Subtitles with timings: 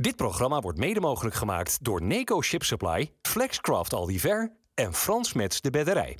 [0.00, 5.60] Dit programma wordt mede mogelijk gemaakt door Neco Ship Supply, Flexcraft Aldiver en Frans Mets
[5.60, 6.18] de Bedderij.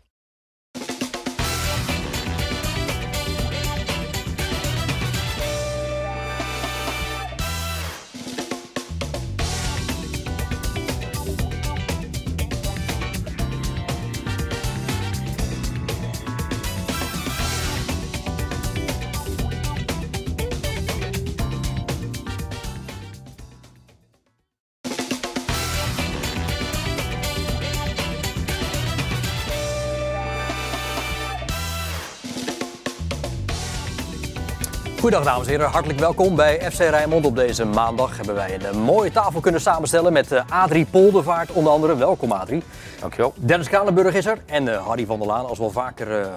[35.11, 37.27] Goedendag dames en heren, hartelijk welkom bij FC Rijnmond.
[37.27, 41.51] Op deze maandag hebben wij een eh, mooie tafel kunnen samenstellen met eh, Adrie Poldervaart
[41.51, 41.97] onder andere.
[41.97, 42.63] Welkom Adrie.
[43.01, 43.35] Dankjewel.
[43.37, 46.29] Dennis Kranenburg is er en uh, Harry van der Laan, als wel vaker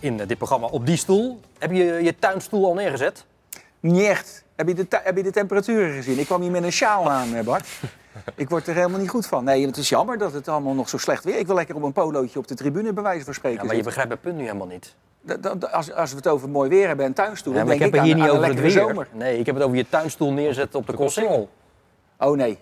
[0.00, 1.40] in dit programma, op die stoel.
[1.58, 3.24] Heb je je tuinstoel al neergezet?
[3.80, 4.44] Niet echt.
[4.56, 6.18] Heb je, de, heb je de temperaturen gezien?
[6.18, 7.66] Ik kwam hier met een sjaal aan, Bart.
[8.34, 9.44] Ik word er helemaal niet goed van.
[9.44, 11.38] Nee, het is jammer dat het allemaal nog zo slecht weer.
[11.38, 13.60] Ik wil lekker op een polootje op de tribune bij wijze van spreken.
[13.60, 14.94] Ja, maar je begrijpt het punt nu helemaal niet.
[15.70, 17.94] Als, als we het over mooi weer hebben en tuinstoel, ja, dan denk ik heb
[17.94, 18.88] ik het hier aan, niet aan over een het weer.
[18.88, 19.08] zomer.
[19.12, 21.48] Nee, ik heb het over je tuinstoel neerzetten op de Koolsingel.
[22.18, 22.58] Oh nee.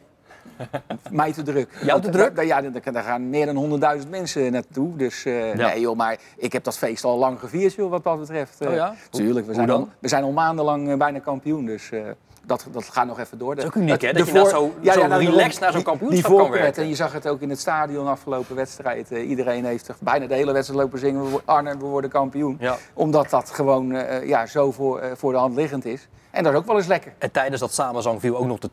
[1.11, 1.71] Mij te druk.
[1.83, 2.37] Jou te druk?
[2.37, 4.97] Daar, ja, daar, gaan meer dan 100.000 mensen naartoe.
[4.97, 5.69] Dus uh, Ja.
[5.69, 8.67] nee joh, maar ik heb dat feest al lang gevierd joh, wat dat betreft.
[8.67, 8.95] Oh ja?
[9.11, 9.81] Tuurlijk, we zijn, dan?
[9.81, 11.67] al, we zijn al maandenlang eh, bijna kampioen.
[11.67, 12.01] Dus eh,
[12.49, 13.55] dat, dat gaat nog even door.
[13.55, 14.13] Dat is ook uniek, hè?
[14.13, 16.83] Dat je nou zo- Ja, zo ja, nou, relaxed naar zo'n kampioenschap die kan werken.
[16.83, 19.11] En je zag het ook in het stadion afgelopen wedstrijd.
[19.13, 21.25] Eh, iedereen heeft er bijna de hele wedstrijd lopen zingen.
[21.45, 22.57] Arne, we worden kampioen.
[22.61, 22.77] Ja.
[22.95, 26.09] Omdat dat gewoon eh, ja, zo voor, eh, voor de hand liggend is.
[26.31, 27.13] En dat is ook wel eens lekker.
[27.19, 28.71] En tijdens dat samenzang viel ook nog de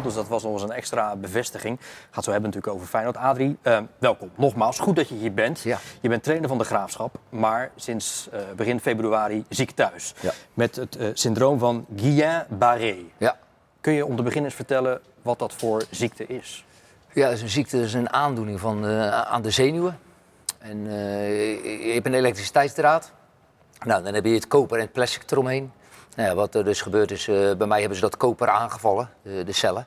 [0.00, 0.02] 2-0.
[0.02, 1.80] Dus dat was nog eens een extra bevestiging.
[2.10, 3.16] Gaat zo hebben natuurlijk over Feyenoord.
[3.16, 4.30] Adrie, eh, welkom.
[4.34, 5.60] Nogmaals, goed dat je hier bent.
[5.60, 5.78] Ja.
[6.00, 7.18] Je bent trainer van de Graafschap.
[7.28, 10.14] Maar sinds eh, begin februari ziek thuis.
[10.20, 10.32] Ja.
[10.54, 12.96] Met het eh, syndroom van Guillain-Barré.
[13.18, 13.38] Ja.
[13.80, 16.64] Kun je om te beginnen eens vertellen wat dat voor ziekte is?
[17.12, 19.98] Ja, dat is een ziekte, dat is een aandoening van, aan de zenuwen.
[20.58, 23.12] En je hebt een elektriciteitsdraad.
[23.84, 25.72] Nou, dan heb je het koper en het plastic eromheen.
[26.16, 29.10] Nou ja, wat er dus gebeurd is, eh, bij mij hebben ze dat koper aangevallen,
[29.22, 29.86] de, de cellen.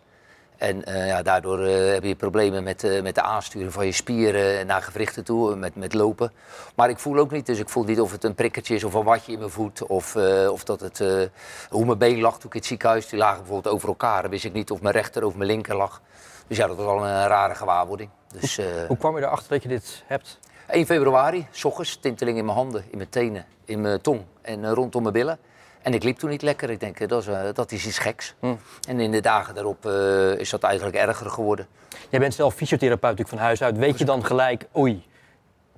[0.58, 3.92] En eh, ja, daardoor eh, heb je problemen met, eh, met de aansturing van je
[3.92, 6.32] spieren naar gewrichten toe, met, met lopen.
[6.76, 8.94] Maar ik voel ook niet, dus ik voel niet of het een prikkertje is of
[8.94, 9.86] een watje in mijn voet.
[9.86, 11.22] Of, eh, of dat het, eh,
[11.70, 14.22] hoe mijn been lag toen ik in het ziekenhuis, die lagen bijvoorbeeld over elkaar.
[14.22, 16.02] Dan wist ik niet of mijn rechter of mijn linker lag.
[16.48, 18.10] Dus ja, dat was al een rare gewaarwording.
[18.40, 20.40] Dus, eh, Hoe kwam je erachter dat je dit hebt?
[20.68, 24.66] 1 februari, s ochtends, tinteling in mijn handen, in mijn tenen, in mijn tong en
[24.66, 25.38] eh, rondom mijn billen.
[25.88, 26.70] En ik liep toen niet lekker.
[26.70, 28.36] Ik denk, eh, dat is, eh, dat is iets geks.
[28.40, 28.56] Hm.
[28.88, 31.68] En in de dagen daarop eh, is dat eigenlijk erger geworden.
[32.10, 33.78] Jij bent zelf fysiotherapeut van huis uit.
[33.78, 35.06] Weet je dan gelijk, oei,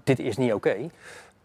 [0.03, 0.75] dit is niet oké?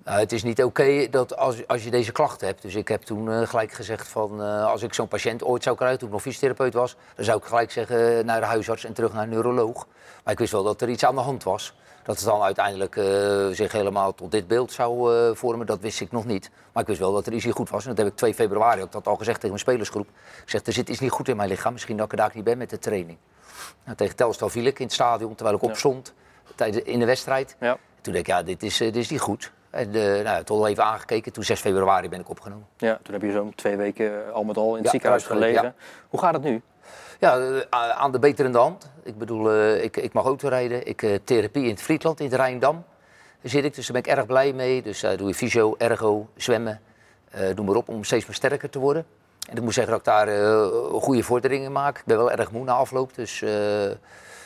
[0.05, 2.63] Nou, het is niet oké dat als, als je deze klachten hebt.
[2.63, 6.09] Dus ik heb toen gelijk gezegd van als ik zo'n patiënt ooit zou krijgen, toen
[6.09, 9.23] ik nog fysiotherapeut was, dan zou ik gelijk zeggen naar de huisarts en terug naar
[9.23, 9.87] een neuroloog.
[10.25, 11.75] Maar ik wist wel dat er iets aan de hand was.
[12.05, 16.01] Dat het dan uiteindelijk eh, zich helemaal tot dit beeld zou eh, vormen, dat wist
[16.01, 16.51] ik nog niet.
[16.73, 17.83] Maar ik wist wel dat er iets niet goed was.
[17.83, 20.07] En dat heb ik 2 februari ook dat al gezegd tegen mijn spelersgroep.
[20.43, 21.73] Ik zeg, er zit iets niet goed in mijn lichaam.
[21.73, 23.19] Misschien dat ik er daar niet ben met de training.
[23.85, 25.69] Nou, tegen Telstar viel ik in het stadion, terwijl ik Ja.
[25.69, 26.15] opstond
[26.55, 27.57] tijdens, in de wedstrijd.
[27.61, 27.79] Ja.
[28.01, 29.53] Toen dacht ik, ja, dit is, eh, dit is niet goed.
[29.75, 31.33] En eh nou, toch wel even aangekeken.
[31.33, 32.67] Toen 6 februari ben ik opgenomen.
[32.77, 35.75] Ja, toen heb je zo'n twee weken al met al in het Ja, ziekenhuis gelegen.
[36.09, 36.63] Hoe gaat het nu?
[37.19, 38.91] Ja, eh, aan de beterende hand.
[39.03, 40.87] Ik bedoel, eh, ik, ik mag auto rijden.
[40.87, 42.85] Ik eh, therapie in het Friesland, in het Rijndam.
[43.41, 44.83] Daar zit ik, dus daar ben ik erg blij mee.
[44.83, 46.81] Dus daar doe je fysio, ergo, zwemmen.
[47.31, 49.07] eh doe maar op om steeds maar sterker te worden.
[49.49, 50.67] En ik moet zeggen dat ik daar eh,
[51.03, 51.99] goede vorderingen maak.
[51.99, 53.15] Ik ben wel erg moe na afloop.
[53.15, 53.51] Dus eh,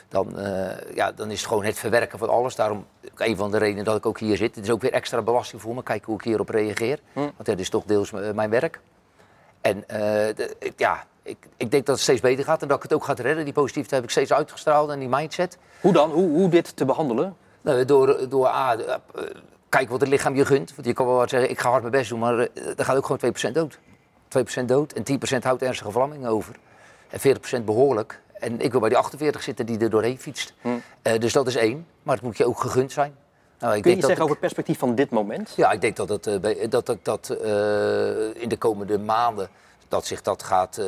[0.09, 2.55] dan, eh, ja, dan is het gewoon het verwerken van alles.
[2.55, 4.55] Daarom een van de redenen dat ik ook hier zit.
[4.55, 5.83] Het is ook weer extra belasting voor me.
[5.83, 6.99] Kijken hoe ik hierop reageer.
[7.13, 7.19] Hm.
[7.21, 8.81] Want dat is toch deels mijn werk.
[9.61, 9.99] En eh,
[10.37, 13.05] de- ja, ik, ik denk dat het steeds beter gaat en dat ik het ook
[13.05, 13.45] ga redden.
[13.45, 15.59] Die positiviteit heb ik steeds uitgestraald en die mindset.
[15.81, 16.11] Hoe dan?
[16.11, 17.37] Hoe, hoe dit te behandelen?
[17.61, 18.95] Nou, door door A, eh,
[19.69, 20.75] kijken wat het lichaam je gunt.
[20.75, 22.47] Want je kan wel wat zeggen, ik ga hard mijn best doen, maar eh,
[22.79, 23.19] er gaat ook gewoon
[23.51, 23.79] 2% dood.
[24.29, 26.55] 2% dood en 10% houdt ernstige vlamming over.
[27.09, 27.21] En
[27.61, 28.21] 40% behoorlijk.
[28.41, 30.53] En ik wil bij die 48 zitten die er doorheen fietst.
[30.61, 30.69] Hm.
[31.03, 31.87] Eh, dus dat is één.
[32.03, 33.15] Maar het moet je ook gegund zijn.
[33.59, 35.53] Nou, ik Kun je iets zeggen ik- over het perspectief van dit moment?
[35.57, 39.49] ja, ik denk dat het, eh, bij- dat, dat, dat eh, in de komende maanden
[39.89, 40.81] dat zich dat gaat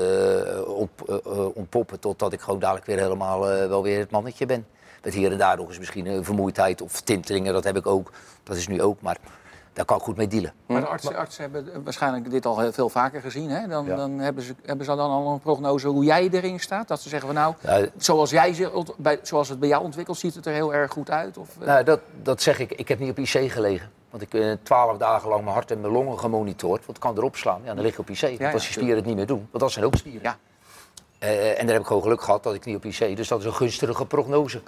[0.67, 1.21] op,
[1.55, 4.67] ontpoppen totdat ik gewoon dadelijk weer helemaal wel weer het mannetje ben.
[5.03, 8.13] Met hier en daar nog eens misschien een vermoeidheid of tintelingen, dat heb ik ook.
[8.43, 9.17] Dat is nu ook, maar
[9.73, 10.53] daar kan ik goed mee dealen.
[10.67, 13.51] Maar de artsen, artsen hebben waarschijnlijk dit al heel veel vaker gezien.
[13.51, 13.67] Hè?
[13.69, 13.97] Dan, Ja.
[13.97, 16.89] dan hebben, ze, hebben ze dan al een prognose hoe jij erin staat?
[16.89, 20.19] Dat ze zeggen van nou, Ja, zoals, jij, zich bij, zoals het bij jou ontwikkelt,
[20.19, 21.39] ziet het er heel erg goed uit?
[21.39, 21.67] Of, eh?
[21.67, 22.73] Nou, dat, dat zeg ik.
[22.73, 23.91] Ik heb niet op IC gelegen.
[24.11, 26.87] Want ik ben twaalf dagen lang mijn hart en mijn longen gemonitord.
[26.87, 27.61] Want kan erop slaan.
[27.65, 28.21] Ja, dan lig je op IC.
[28.21, 29.49] Want ja, als je spieren het niet meer doen.
[29.51, 30.23] Want dat zijn ook spieren.
[30.23, 30.37] Ja.
[31.19, 33.17] Eh, en daar heb ik gewoon geluk gehad dat ik niet op IC.
[33.17, 34.61] Dus dat is een gunstige prognose.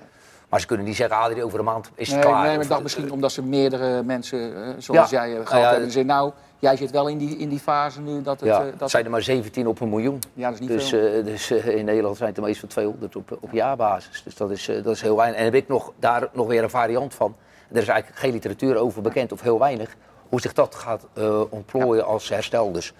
[0.52, 2.42] Maar ze kunnen niet zeggen, Adrie, over een maand is het Nee, klaar.
[2.42, 5.16] nee, maar ik dacht eh, misschien omdat ze meerdere mensen, eh, zoals Ja.
[5.20, 7.58] jij eh, Nou gehad ja, hebben, zeggen, nou, jij zit wel in die, in die
[7.58, 8.48] fase nu dat het...
[8.48, 10.18] ja, dat, zijn er maar 17 op een miljoen.
[10.34, 11.22] ja, dat is niet Dus, veel.
[11.24, 14.22] dus in Nederland zijn het er meestal 200 op, op jaarbasis.
[14.22, 15.38] Dus dat is, dat is heel weinig.
[15.38, 17.36] En heb ik nog, daar nog weer een variant van.
[17.72, 19.94] Er is eigenlijk geen literatuur over bekend, of heel weinig,
[20.28, 21.06] hoe zich dat gaat
[21.50, 22.72] ontplooien als herstel.
[22.72, 22.92] Dus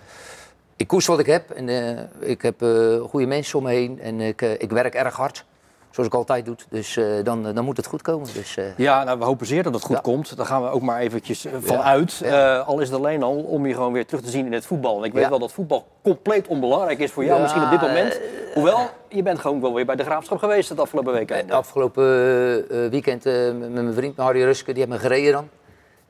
[0.76, 1.68] ik koers wat ik heb en
[2.20, 2.60] ik heb
[3.08, 5.44] goede mensen om me heen en ik, ik werk erg hard.
[5.92, 6.56] Zoals ik altijd doe.
[6.68, 8.28] Dus eh, dan, dan moet het goed komen.
[8.34, 10.02] Dus, eh, Ja, nou, we hopen zeer dat het goed Ja.
[10.02, 10.36] komt.
[10.36, 12.12] Daar gaan we ook maar eventjes eh, vanuit.
[12.24, 12.58] Ja.
[12.60, 14.66] Eh, al is het alleen al om je gewoon weer terug te zien in het
[14.66, 14.98] voetbal.
[14.98, 18.20] En ik weet wel dat voetbal compleet onbelangrijk is voor jou misschien op dit moment.
[18.20, 21.40] eh, Hoewel, je bent gewoon wel weer bij de Graafschap geweest het afgelopen weekend.
[21.42, 25.32] Het afgelopen eh, eh, weekend eh, met mijn vriend Harry Ruske, die heeft me gereden
[25.32, 25.48] dan.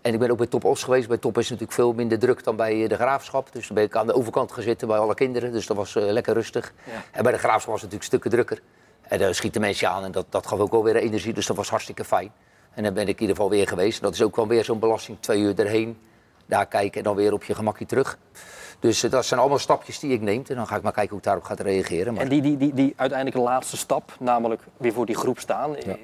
[0.01, 1.09] En ik ben ook bij Top Os geweest.
[1.09, 3.49] Bij Top is natuurlijk veel minder druk dan bij eh, de Graafschap.
[3.53, 5.53] Dus dan ben ik aan de overkant gezeten bij alle kinderen.
[5.53, 6.73] Dus dat was eh, lekker rustig.
[6.85, 6.93] Ja.
[7.13, 8.61] En bij de Graafschap was het natuurlijk stukken drukker.
[9.03, 11.33] En daar schieten mensen aan en dat, dat gaf ook wel weer energie.
[11.33, 12.33] Dus dat was hartstikke fijn.
[12.75, 14.01] En dan ben ik in ieder geval weer geweest.
[14.03, 15.17] Dat is ook wel weer zo'n belasting.
[15.21, 15.99] Twee uur erheen,
[16.47, 18.19] daar kijken en dan weer op je gemakje terug.
[18.81, 20.43] Dus eh, dat zijn allemaal stapjes die ik neem.
[20.49, 22.15] En dan ga ik maar kijken hoe ik daarop ga reageren.
[22.15, 22.23] Maar...
[22.23, 25.77] En die, die, die, die uiteindelijk laatste stap, namelijk weer voor die groep staan.
[25.77, 25.95] eh,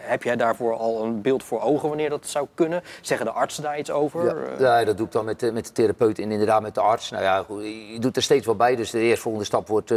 [0.00, 2.82] Heb jij daarvoor al een beeld voor ogen wanneer dat zou kunnen?
[3.00, 4.24] Zeggen de artsen daar iets over?
[4.24, 6.74] Ja, Eh, ja, dat doe ik dan met, de- met de therapeut en inderdaad met
[6.74, 7.10] de arts.
[7.10, 7.62] Nou ja, goed,
[7.92, 8.76] je doet er steeds wat bij.
[8.76, 9.90] Dus de eerstvolgende stap wordt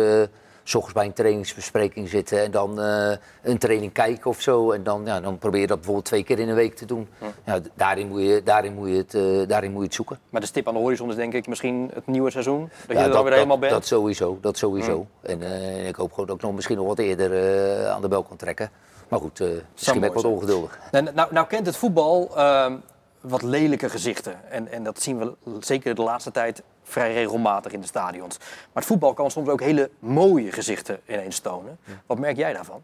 [0.63, 3.11] s ochtends bij een trainingsbespreking zitten en dan eh,
[3.41, 4.71] een training kijken of zo.
[4.71, 7.07] En dan, ja, dan probeer je dat bijvoorbeeld twee keer in een week te doen.
[7.45, 10.19] Ja, daarin, moet je, daarin, moet je het, eh, daarin moet je het zoeken.
[10.29, 12.69] Maar de stip aan de horizon is denk ik misschien het nieuwe seizoen.
[12.87, 13.71] Dat Ja, je er dan weer helemaal bent.
[13.71, 15.07] Dat sowieso, dat sowieso.
[15.21, 18.23] En eh, ik hoop gewoon dat ik nog misschien nog wat eerder aan de bel
[18.23, 18.71] kan trekken.
[19.07, 19.39] Maar goed,
[19.73, 20.79] misschien ben ik wat ongeduldig.
[20.91, 22.75] Nou, nou, nou kent het voetbal ehm,
[23.21, 24.50] wat lelijke gezichten.
[24.50, 28.38] En, en dat zien we zeker de laatste tijd vrij regelmatig in de stadions.
[28.38, 31.77] Maar het voetbal kan soms ook hele mooie gezichten ineens tonen.
[32.06, 32.81] Wat merk jij daarvan?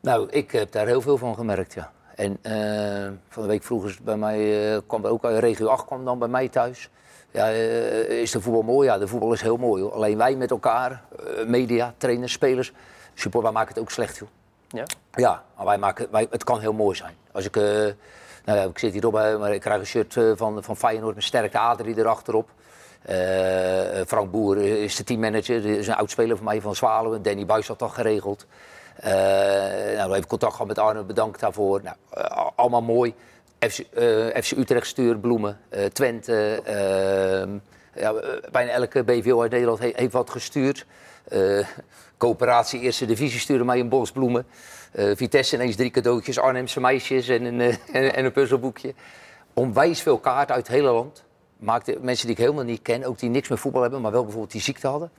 [0.00, 1.92] Nou, ik heb daar heel veel van gemerkt, ja.
[2.14, 5.84] En eh, van de week vroeger bij mij, eh, kwam er ook uit regio 8
[5.84, 6.90] kwam dan bij mij thuis.
[7.30, 8.88] Ja, eh, is de voetbal mooi?
[8.88, 9.82] Ja, de voetbal is heel mooi.
[9.82, 9.92] Hoor.
[9.92, 11.02] Alleen wij met elkaar,
[11.46, 12.72] media, trainers, spelers,
[13.14, 14.28] support, wij maken het ook slecht, joh.
[14.68, 14.84] Ja?
[15.12, 17.14] Ja, maar wij maken, wij, het kan heel mooi zijn.
[17.32, 17.56] Als ik,
[18.44, 21.24] nou ik zit hierop, hè, maar ik krijg een shirt eh, van, van Feyenoord met
[21.24, 22.48] sterke Adrie erachterop.
[23.02, 23.16] Eh,
[24.06, 27.22] Frank Boer is de teammanager, is een oud-speler van mij van Zwaluwen.
[27.22, 28.46] Danny Buis had dat geregeld.
[28.96, 29.10] Eh
[29.96, 31.80] nou, we contact gehad met Arne, bedankt daarvoor.
[31.82, 31.96] Nou,
[32.54, 33.14] allemaal mooi.
[33.58, 35.58] FC, Utrecht stuurt bloemen.
[35.92, 37.50] Twente, ehm,
[37.94, 38.14] ja,
[38.50, 40.86] bijna elke BVO uit Nederland he- heeft wat gestuurd.
[42.16, 44.46] Coöperatie Eerste Divisie stuurde mij een bos bloemen.
[44.92, 48.94] Eh, Vitesse ineens drie cadeautjes, Arnhemse meisjes en een, eh, en, en een puzzelboekje.
[49.54, 51.24] Onwijs veel kaarten uit het hele land.
[51.56, 54.22] Maakte mensen die ik helemaal niet ken, ook die niks met voetbal hebben, maar wel
[54.22, 55.10] bijvoorbeeld die ziekte hadden.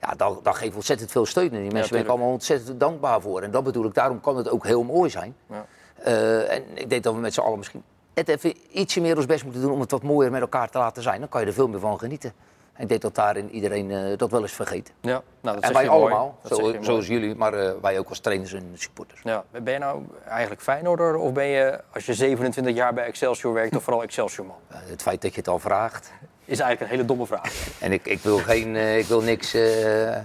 [0.00, 1.52] Ja, dat, dat geeft ontzettend veel steun.
[1.52, 3.42] En die mensen ben ik allemaal ontzettend dankbaar voor.
[3.42, 5.36] En dat bedoel ik, daarom kan het ook heel mooi zijn.
[5.46, 5.66] Ja.
[5.94, 7.82] Eh, en ik denk dat we met z'n allen misschien
[8.14, 10.78] net even ietsje meer ons best moeten doen om het wat mooier met elkaar te
[10.78, 11.20] laten zijn.
[11.20, 12.32] Dan kan je er veel meer van genieten.
[12.72, 14.92] En ik denk dat daarin iedereen eh, dat wel eens vergeet.
[15.00, 16.02] Ja, nou, dat en zeg wij je mooi.
[16.14, 19.20] allemaal, zo, zoals jullie, maar eh, wij ook als trainers en supporters.
[19.24, 23.52] Ja, ben je nou eigenlijk Feyenoorder of ben je, als je 27 jaar bij Excelsior
[23.52, 24.56] werkt, toch vooral Excelsior-man?
[24.68, 26.12] Eh, het feit dat je het al vraagt.
[26.44, 27.52] Is eigenlijk een hele domme vraag.
[27.80, 29.54] En ik, ik wil geen, eh, ik wil niks.
[29.54, 30.16] eh,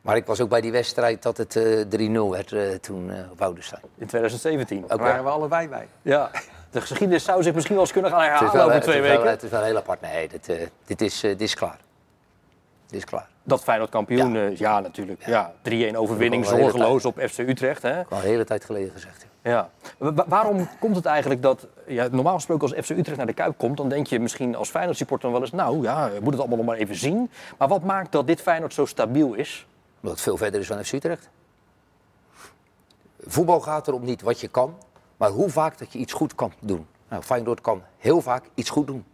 [0.00, 3.30] maar ik was ook bij die wedstrijd dat het eh 3-0 werd eh, toen eh,
[3.30, 3.82] op Woudenstein.
[3.98, 4.82] In 2017.
[4.82, 5.88] Ook Daar waren we allebei bij.
[6.02, 6.30] Ja.
[6.72, 9.10] De geschiedenis zou zich misschien wel eens kunnen gaan herhalen wel, over het twee wel-
[9.16, 9.30] weken.
[9.30, 10.00] het is wel heel apart.
[10.00, 11.78] Nee, dit, eh, dit, is, eh, dit is klaar.
[12.86, 13.28] Dit is klaar.
[13.42, 15.26] Dat Feyenoord kampioen is, ja natuurlijk.
[15.26, 15.52] Ja.
[15.62, 17.82] 3-1 overwinning, zorgeloos op FC Utrecht.
[17.82, 17.96] Hè?
[18.08, 19.20] Al een hele tijd geleden gezegd.
[19.42, 19.50] ja.
[19.50, 19.70] Ja.
[19.98, 23.32] Wa- wa- waarom komt het eigenlijk dat, ja, normaal gesproken als FC Utrecht naar de
[23.32, 26.30] Kuip komt, dan denk je misschien als Feyenoord supporter dan wel eens, nou ja, moet
[26.32, 27.30] het allemaal nog maar even zien.
[27.58, 29.66] Maar wat maakt dat dit Feyenoord zo stabiel is?
[30.00, 31.28] Omdat het veel verder is van FC Utrecht.
[33.26, 34.74] Voetbal gaat erom niet wat je kan,
[35.22, 36.86] maar hoe vaak dat je iets goed kan doen.
[37.08, 39.04] Nou, Feyenoord kan heel vaak iets goed doen.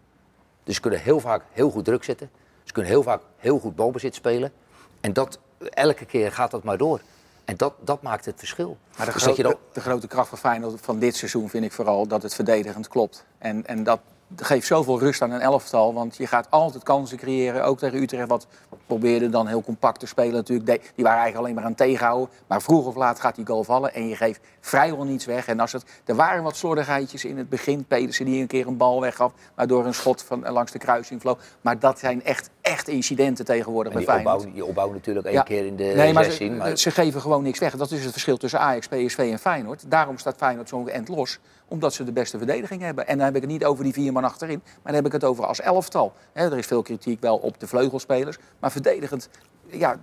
[0.65, 2.31] Dus ze kunnen heel vaak heel goed druk zetten.
[2.63, 4.53] Ze kunnen heel vaak heel goed balbezit spelen.
[5.01, 7.01] En dat, elke keer gaat dat maar door.
[7.45, 8.77] En dat, dat maakt het verschil.
[8.97, 11.65] Maar de, Dus dat je dan- de grote kracht van Feyenoord van dit seizoen vind
[11.65, 13.25] ik vooral dat het verdedigend klopt.
[13.39, 14.01] En, en dat
[14.37, 15.95] geeft zoveel rust aan een elftal.
[15.95, 17.65] Want je gaat altijd kansen creëren.
[17.65, 18.47] Ook tegen Utrecht, wat
[18.87, 20.93] probeerde dan heel compact te spelen natuurlijk.
[20.95, 22.29] Die waren eigenlijk alleen maar aan het tegenhouden.
[22.47, 23.95] Maar vroeg of laat gaat die goal vallen.
[23.95, 25.47] En je geeft vrijwel niets weg.
[25.47, 27.85] En als het, er waren wat slordigheidjes in het begin.
[27.85, 29.33] Pedersen die een keer een bal weggaf.
[29.55, 31.39] Waardoor een schot van, langs de kruising vloog.
[31.61, 34.37] Maar dat zijn echt, echt incidenten tegenwoordig en bij Feyenoord.
[34.37, 35.43] opbouw, die opbouw natuurlijk één Ja.
[35.43, 36.51] keer in de nee, maar 16.
[36.51, 37.77] Ze, maar ze geven gewoon niks weg.
[37.77, 39.85] Dat is het verschil tussen Ajax, PSV en Feyenoord.
[39.91, 41.39] Daarom staat Feyenoord zo'n end los.
[41.69, 43.07] Omdat ze de beste verdediging hebben.
[43.07, 44.61] En dan heb ik het niet over die vier man achterin.
[44.65, 46.13] Maar dan heb ik het over als elftal.
[46.33, 48.39] Er is veel kritiek wel op de vleugelspelers.
[48.59, 49.29] Maar verdedigend,
[49.67, 49.97] ja,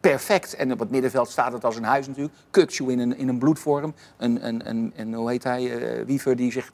[0.00, 0.54] perfect.
[0.54, 2.34] En op het middenveld staat het als een huis natuurlijk.
[2.50, 3.94] Kukcu in een, in een bloedvorm.
[4.16, 6.72] Een, een, een, een, hoe heet hij, eh, Wiever die zich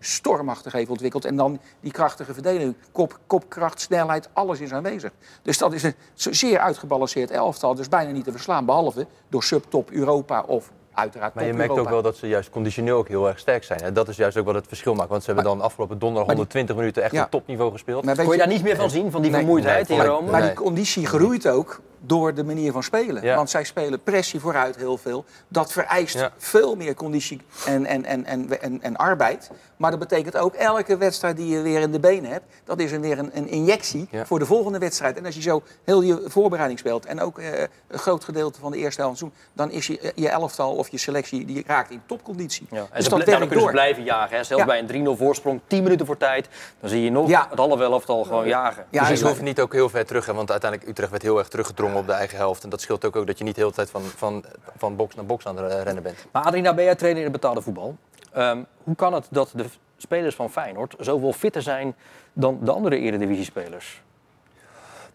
[0.00, 1.24] stormachtig heeft ontwikkeld.
[1.24, 2.74] En dan die krachtige verdeling.
[2.92, 5.10] Kop, kopkracht, snelheid, alles is aanwezig.
[5.42, 7.74] Dus dat is een zeer uitgebalanceerd elftal.
[7.74, 8.64] Dus bijna niet te verslaan.
[8.64, 12.96] Behalve door subtop Europa of uiteraard Maar je merkt ook wel dat ze juist conditioneel
[12.96, 13.80] ook heel erg sterk zijn.
[13.80, 15.08] En dat is juist ook wat het verschil maakt.
[15.08, 17.24] Want ze hebben dan afgelopen donderdag maar die- 120 minuten echt Ja.
[17.24, 18.04] op topniveau gespeeld.
[18.04, 19.40] Maar Kon je je- daar niet meer van zien, van die Nee.
[19.40, 20.30] vermoeidheid Nee, in maar- Rome?
[20.30, 20.48] Maar Nee.
[20.50, 23.22] die conditie groeit ook door de manier van spelen.
[23.22, 23.36] Ja.
[23.36, 25.24] Want zij spelen pressie vooruit heel veel.
[25.48, 26.32] Dat vereist Ja.
[26.36, 29.50] veel meer conditie en, en, en, en, en, en arbeid.
[29.76, 32.44] Maar dat betekent ook elke wedstrijd die je weer in de benen hebt...
[32.64, 34.26] dat is een, weer een, een injectie Ja.
[34.26, 35.16] voor de volgende wedstrijd.
[35.16, 37.06] En als je zo heel je voorbereiding speelt...
[37.06, 39.20] en ook eh, een groot gedeelte van de eerste helft...
[39.20, 42.66] doen, dan is je, je elftal of je selectie die raakt in topconditie.
[42.70, 42.76] Ja.
[42.78, 44.36] En Dus ze dat bl- kunnen ze blijven jagen.
[44.36, 44.44] Hè?
[44.44, 44.68] Zelfs Ja.
[44.68, 46.48] bij een 3-0 voorsprong, 10 minuten voor tijd.
[46.80, 47.46] Dan zie je nog Ja.
[47.50, 48.84] het halve elftal gewoon jagen.
[48.90, 50.26] Ja, dus ze hoeven niet ook heel ver terug.
[50.26, 52.64] Hè, want uiteindelijk Utrecht werd heel erg teruggedrongen op de eigen helft.
[52.64, 54.44] En dat scheelt ook, ook dat je niet de hele tijd van, van,
[54.76, 56.26] van box naar box aan het rennen bent.
[56.32, 57.96] Maar Adrie, nou ben jij trainer in het betaalde voetbal.
[58.32, 59.64] Ehm, hoe kan het dat de
[59.96, 61.94] spelers van Feyenoord zoveel fitter zijn
[62.32, 64.02] dan de andere eredivisiespelers?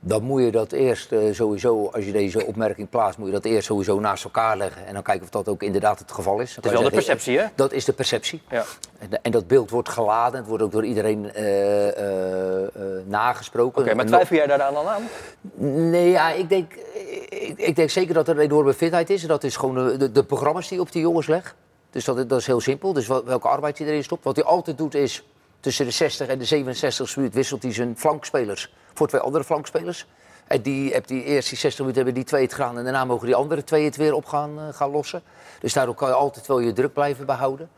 [0.07, 3.45] Dan moet je dat eerst eh, sowieso, als je deze opmerking plaatst, moet je dat
[3.45, 4.85] eerst sowieso naast elkaar leggen.
[4.85, 6.55] En dan kijken of dat ook inderdaad het geval is.
[6.55, 7.45] Het is wel de perceptie, hè?
[7.55, 8.41] Dat is de perceptie.
[8.49, 8.63] Ja.
[8.99, 12.69] En, en dat beeld wordt geladen, het wordt ook door iedereen eh, eh,
[13.05, 13.81] nagesproken.
[13.81, 15.03] Oké, maar twijfel jij daar dan aan?
[15.89, 16.73] Nee, ja, ik denk,
[17.29, 19.21] ik, ik denk zeker dat er een enorme fitheid is.
[19.21, 21.55] En dat is gewoon de, de, de programma's die je op die jongens legt.
[21.89, 22.93] Dus dat, dat is heel simpel.
[22.93, 24.23] Dus wel- welke arbeid hij erin stopt.
[24.23, 25.23] Wat hij altijd doet is,
[25.65, 30.07] tussen de 60 en de 67 minuut wisselt hij zijn flankspelers voor twee andere flankspelers.
[30.47, 32.77] En die, heb die eerst die 60 minuten hebben die twee het gedaan.
[32.77, 35.21] En daarna mogen die andere twee het weer op gaan, eh, gaan lossen.
[35.59, 37.69] Dus daardoor kan je altijd wel je druk blijven behouden.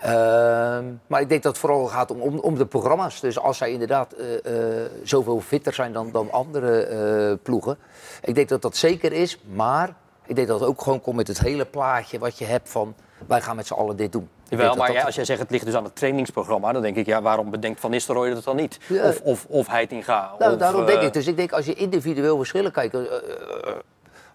[0.00, 3.20] Ehm, maar ik denk dat het vooral gaat om, om, de programma's.
[3.20, 7.78] Dus als zij inderdaad eh, eh, zoveel fitter zijn dan, dan andere ploegen.
[8.22, 9.38] Ik denk dat dat zeker is.
[9.52, 9.94] Maar
[10.26, 12.94] ik denk dat het ook gewoon komt met het hele plaatje wat je hebt van...
[13.26, 14.28] wij gaan met z'n allen dit doen.
[14.48, 16.96] Dat maar dat- ja, als jij zegt het ligt dus aan het trainingsprogramma, dan denk
[16.96, 18.78] ik, ja, waarom bedenkt Van Nistelrooy dat dan niet?
[18.86, 19.08] Ja.
[19.08, 20.34] Of, of, of Heitinga.
[20.38, 21.12] Nou, of, daarom eh, denk ik.
[21.12, 22.94] Dus ik denk als je individueel verschillen kijkt.
[22.94, 23.74] eh, eh,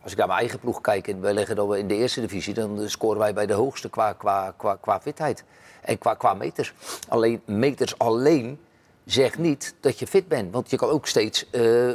[0.04, 2.54] als ik naar mijn eigen ploeg kijk en wij leggen dan in de eerste divisie,
[2.54, 5.44] dan scoren wij bij de hoogste qua, qua, qua, qua fitheid.
[5.82, 6.74] En qua, qua meters.
[7.10, 8.60] Alleen meters alleen
[9.06, 10.54] zegt niet dat je fit bent.
[10.54, 11.90] Want je kan ook steeds eh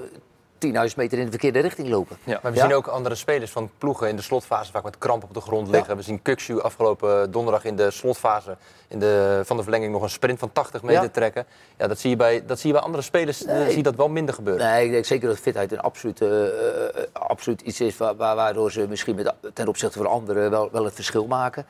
[0.90, 2.16] 10.000 meter in de verkeerde richting lopen.
[2.24, 2.38] Ja.
[2.42, 2.64] Maar we Ja.
[2.64, 5.68] zien ook andere spelers van ploegen in de slotfase vaak met kramp op de grond
[5.68, 5.96] liggen.
[5.96, 8.56] We zien Kuksu afgelopen donderdag in de slotfase
[8.88, 11.08] in de, van de verlenging nog een sprint van 80 meter Ja.
[11.08, 11.46] trekken.
[11.78, 13.66] Ja, dat zie je bij, dat zie je bij andere spelers eh, Nee.
[13.68, 14.66] zie je dat wel minder gebeuren.
[14.66, 18.34] Nee, ik denk zeker dat fitheid een absoluut, eh, eh, absoluut iets is wa- wa-
[18.34, 21.66] waardoor ze misschien met, ten opzichte van anderen wel, wel het verschil maken.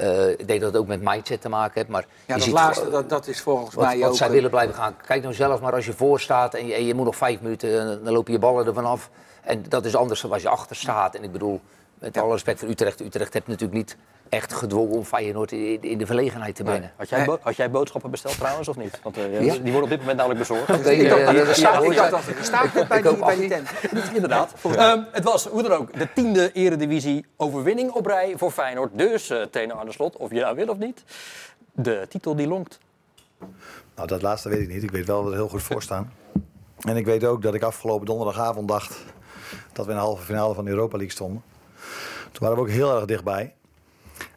[0.00, 1.88] Eh, ik denk dat het ook met mindset te maken heeft.
[1.88, 4.16] Maar Ja, dat ziet laatste, dat, dat is volgens Wat, mij wat ook...
[4.16, 4.96] zij eh, willen blijven gaan.
[5.06, 7.40] Kijk nou zelf maar als je voor staat en je, en je moet nog vijf
[7.40, 9.10] minuten, en dan lopen je ballen er vanaf.
[9.42, 11.14] En dat is anders dan als je achter staat.
[11.14, 11.60] En ik bedoel,
[11.98, 13.00] met alle respect voor Utrecht.
[13.00, 13.96] Utrecht heeft natuurlijk niet
[14.30, 16.92] echt gedwongen om Feyenoord in, de verlegenheid te brengen.
[16.96, 19.00] Had jij, had jij boodschappen besteld trouwens, of niet?
[19.02, 19.52] Want eh, Ja.
[19.52, 20.68] die worden op dit moment namelijk bezorgd.
[20.68, 23.68] Ik dacht eh, staat- werd bij die, bij die tent.
[24.14, 24.52] Inderdaad.
[24.76, 28.90] Ehm, het was, hoe dan ook, de tiende eredivisie overwinning op rij voor Feyenoord.
[28.98, 31.04] Dus, eh trainer Arne Slot, of je nou wil of niet,
[31.72, 32.78] de titel die lonkt.
[33.94, 34.82] Nou, dat laatste weet ik niet.
[34.82, 36.12] Ik weet wel dat we er heel goed voor staan.
[36.80, 38.98] En ik weet ook dat ik afgelopen donderdagavond dacht
[39.72, 41.42] dat we in de halve finale van de Europa League stonden.
[42.32, 43.54] Toen waren we ook heel erg dichtbij.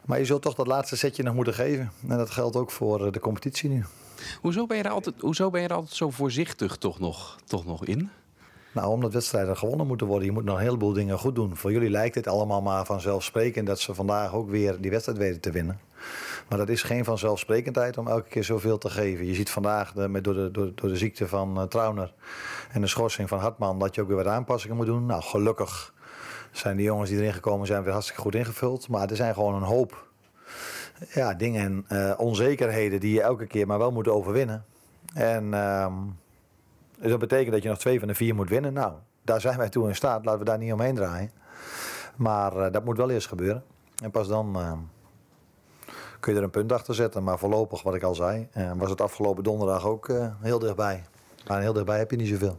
[0.04, 1.92] Maar je zult toch dat laatste setje nog moeten geven.
[2.08, 3.84] En dat geldt ook voor eh, de competitie nu.
[4.40, 7.66] Hoezo ben je er altijd, hoezo ben je er altijd zo voorzichtig toch nog, toch
[7.66, 8.10] nog in?
[8.72, 10.26] Nou, omdat wedstrijden gewonnen moeten worden.
[10.26, 11.56] Je moet nog een heleboel dingen goed doen.
[11.56, 15.40] Voor jullie lijkt het allemaal maar vanzelfsprekend dat ze vandaag ook weer die wedstrijd weten
[15.40, 15.80] te winnen.
[16.48, 19.26] Maar dat is geen vanzelfsprekendheid om elke keer zoveel te geven.
[19.26, 22.14] Je ziet vandaag de, met, door, de, door, door de ziekte van eh, Trauner
[22.72, 25.06] en de schorsing van Hartman dat je ook weer wat aanpassingen moet doen.
[25.06, 25.92] Nou, gelukkig
[26.56, 28.88] zijn die jongens die erin gekomen zijn weer hartstikke goed ingevuld.
[28.88, 30.08] Maar er zijn gewoon een hoop
[31.12, 34.64] ja, dingen en eh, onzekerheden die je elke keer maar wel moet overwinnen.
[35.14, 35.92] En ehm,
[36.98, 38.72] dus dat betekent dat je nog twee van de vier moet winnen.
[38.72, 38.92] Nou,
[39.22, 40.24] daar zijn wij toe in staat.
[40.24, 41.30] Laten we daar niet omheen draaien.
[42.16, 43.64] Maar eh, dat moet wel eerst gebeuren.
[44.02, 44.72] En pas dan eh,
[46.20, 47.22] kun je er een punt achter zetten.
[47.22, 51.04] Maar voorlopig, wat ik al zei, eh, was het afgelopen donderdag ook heel dichtbij.
[51.46, 52.58] Maar heel dichtbij heb je niet zoveel.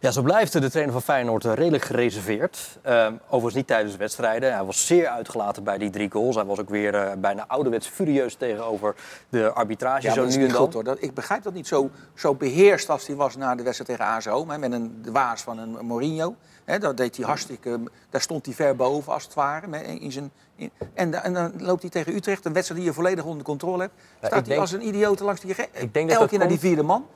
[0.00, 2.78] Ja, zo blijft de trainer van Feyenoord eh, redelijk gereserveerd.
[2.82, 4.54] Ehm, overigens niet tijdens wedstrijden.
[4.54, 6.34] Hij was zeer uitgelaten bij die drie goals.
[6.34, 8.94] Hij was ook weer eh, bijna ouderwets furieus tegenover
[9.28, 10.58] de arbitrage Ja, zo dat is nu en dan.
[10.60, 10.84] goed hoor.
[10.84, 14.14] Dat, ik begrijp dat niet zo, zo beheerst als hij was na de wedstrijd tegen
[14.14, 14.52] AS Rome.
[14.52, 16.34] hè, Met een de waas van een Mourinho.
[16.64, 17.78] Hè, dat deed hij hartstikke,
[18.10, 19.66] daar stond hij ver boven als het ware.
[19.66, 22.90] met- In zijn, in, en, da- en dan loopt hij tegen Utrecht, een wedstrijd die
[22.90, 23.94] je volledig onder controle hebt.
[24.18, 26.48] Staat hij denk- als een idioot langs die Ik denk dat elke dat keer naar
[26.48, 27.06] die vierde man.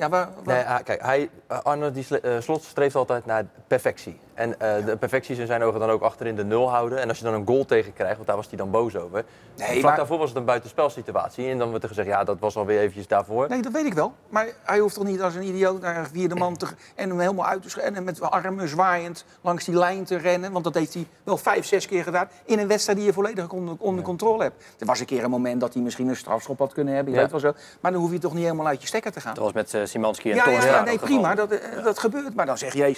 [0.00, 3.44] Ja, waar, waar- Nee, hij- kijk, hij, eh, Arne die eh, Slot streeft altijd naar
[3.66, 4.18] perfectie.
[4.34, 6.98] En eh, de perfectie is in zijn ogen dan ook achterin de nul houden.
[7.00, 9.24] En als je dan een goal tegen krijgt, want daar was hij dan boos over.
[9.56, 11.48] Nee, Vlak maar- daarvoor was het een buitenspelsituatie.
[11.50, 13.48] En dan wordt er gezegd, ja, dat was alweer eventjes daarvoor.
[13.48, 14.12] Nee, dat weet ik wel.
[14.28, 16.66] Maar hij hoeft toch niet als een idioot naar een vierde man te...
[16.94, 20.52] en hem helemaal uit te schrijven en met armen zwaaiend langs die lijn te rennen.
[20.52, 23.50] Want dat heeft hij wel vijf, zes keer gedaan in een wedstrijd die je volledig
[23.50, 24.64] onder, onder controle hebt.
[24.78, 27.18] Er was een keer een moment dat hij misschien een strafschop had kunnen hebben, je
[27.18, 27.24] Ja.
[27.30, 27.58] weet wel zo.
[27.80, 29.34] Maar dan hoef je toch niet helemaal uit je stekker te gaan.
[29.34, 32.34] Dat was met Simanski en Ja, ja, Toornstra ja, nee, prima, dat, eh, dat gebeurt.
[32.34, 32.94] Maar dan zeg je,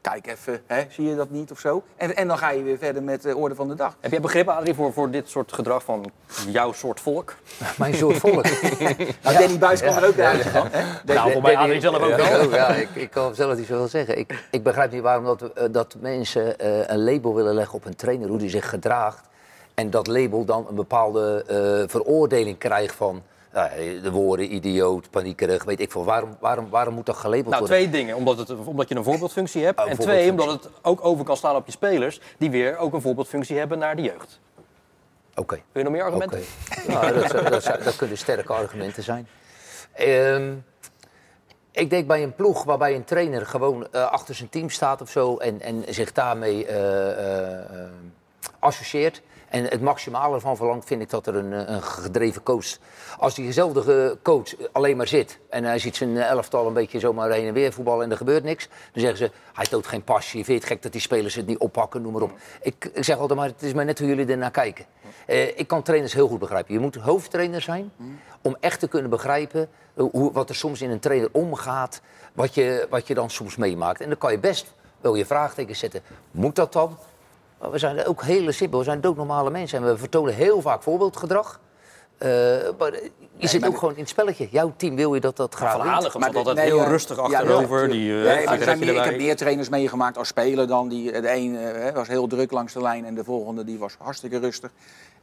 [0.00, 1.82] kijk even, hè, zie je dat niet of zo?
[1.96, 3.96] En, en dan ga je weer verder met de orde van de dag.
[4.00, 6.12] Heb jij begrip, Adrie, voor, voor dit soort gedrag van
[6.48, 7.34] jouw soort volk?
[7.78, 8.44] Mijn soort volk.
[9.22, 10.68] Nou, Danny Buis kan er ook uit van.
[11.04, 12.50] Nou, voor mij Adrie zelf ook wel.
[12.50, 14.18] Ja, ja, ik, ik kan zelf niet zoveel zeggen.
[14.18, 17.84] Ik, ik begrijp niet waarom dat, eh, dat mensen eh, een label willen leggen op
[17.84, 19.30] een trainer, hoe die zich gedraagt.
[19.74, 23.22] En dat label dan een bepaalde eh, veroordeling krijgt van
[24.02, 26.04] de woorden idioot, paniekerig, weet ik veel.
[26.04, 27.76] Waarom, waarom, waarom moet dat gelabeld Nou, worden?
[27.76, 28.16] twee dingen.
[28.16, 29.80] Omdat, het, omdat je een voorbeeldfunctie hebt.
[29.80, 32.20] Oh, en twee, omdat het ook over kan slaan op je spelers...
[32.38, 34.40] die weer ook een voorbeeldfunctie hebben naar de jeugd.
[35.34, 35.54] Oké.
[35.54, 36.40] Wil je nog meer argumenten?
[36.86, 39.28] Nou, dat, dat, dat kunnen sterke argumenten zijn.
[39.92, 40.52] Ehm,
[41.72, 45.10] ik denk bij een ploeg waarbij een trainer gewoon eh, achter zijn team staat of
[45.10, 47.90] zo en, en zich daarmee eh, eh,
[48.58, 49.22] associeert.
[49.52, 52.78] En het maximale ervan verlangt, vind ik dat er een, eh, een gedreven coach.
[53.18, 57.46] Als diezelfde coach alleen maar zit en hij ziet zijn elftal een beetje zomaar heen
[57.46, 60.44] en weer voetballen en er gebeurt niks, dan zeggen ze: hij toont geen passie.
[60.44, 62.02] Vind je het gek dat die spelers het niet oppakken?
[62.02, 62.32] Noem maar op.
[62.62, 64.84] Ik, ik zeg altijd maar: het is maar net hoe jullie ernaar kijken.
[65.26, 66.74] Eh, ik kan trainers heel goed begrijpen.
[66.74, 67.92] Je moet hoofdtrainer zijn
[68.42, 72.00] om echt te kunnen begrijpen eh, hoe, wat er soms in een trainer omgaat,
[72.32, 74.00] wat je, wat je dan soms meemaakt.
[74.00, 76.02] En dan kan je best wel je vraagtekens zetten.
[76.30, 76.98] Moet dat dan?
[77.62, 80.82] Maar we zijn ook hele simpel, we zijn doodnormale mensen en we vertonen heel vaak
[80.82, 81.60] voorbeeldgedrag.
[82.18, 82.28] Eh,
[82.78, 82.92] maar
[83.36, 84.48] je zit maar ook de- gewoon in het spelletje.
[84.50, 85.72] Jouw team wil je dat dat graag
[86.12, 86.88] Van Maar altijd nee, heel ja.
[86.88, 87.82] rustig Ja, achterover.
[87.82, 90.88] ja, die, eh, Nee, maar er meer, ik heb meer trainers meegemaakt als speler dan.
[90.88, 93.96] Die, de een eh, was heel druk langs de lijn en de volgende die was
[93.98, 94.70] hartstikke rustig.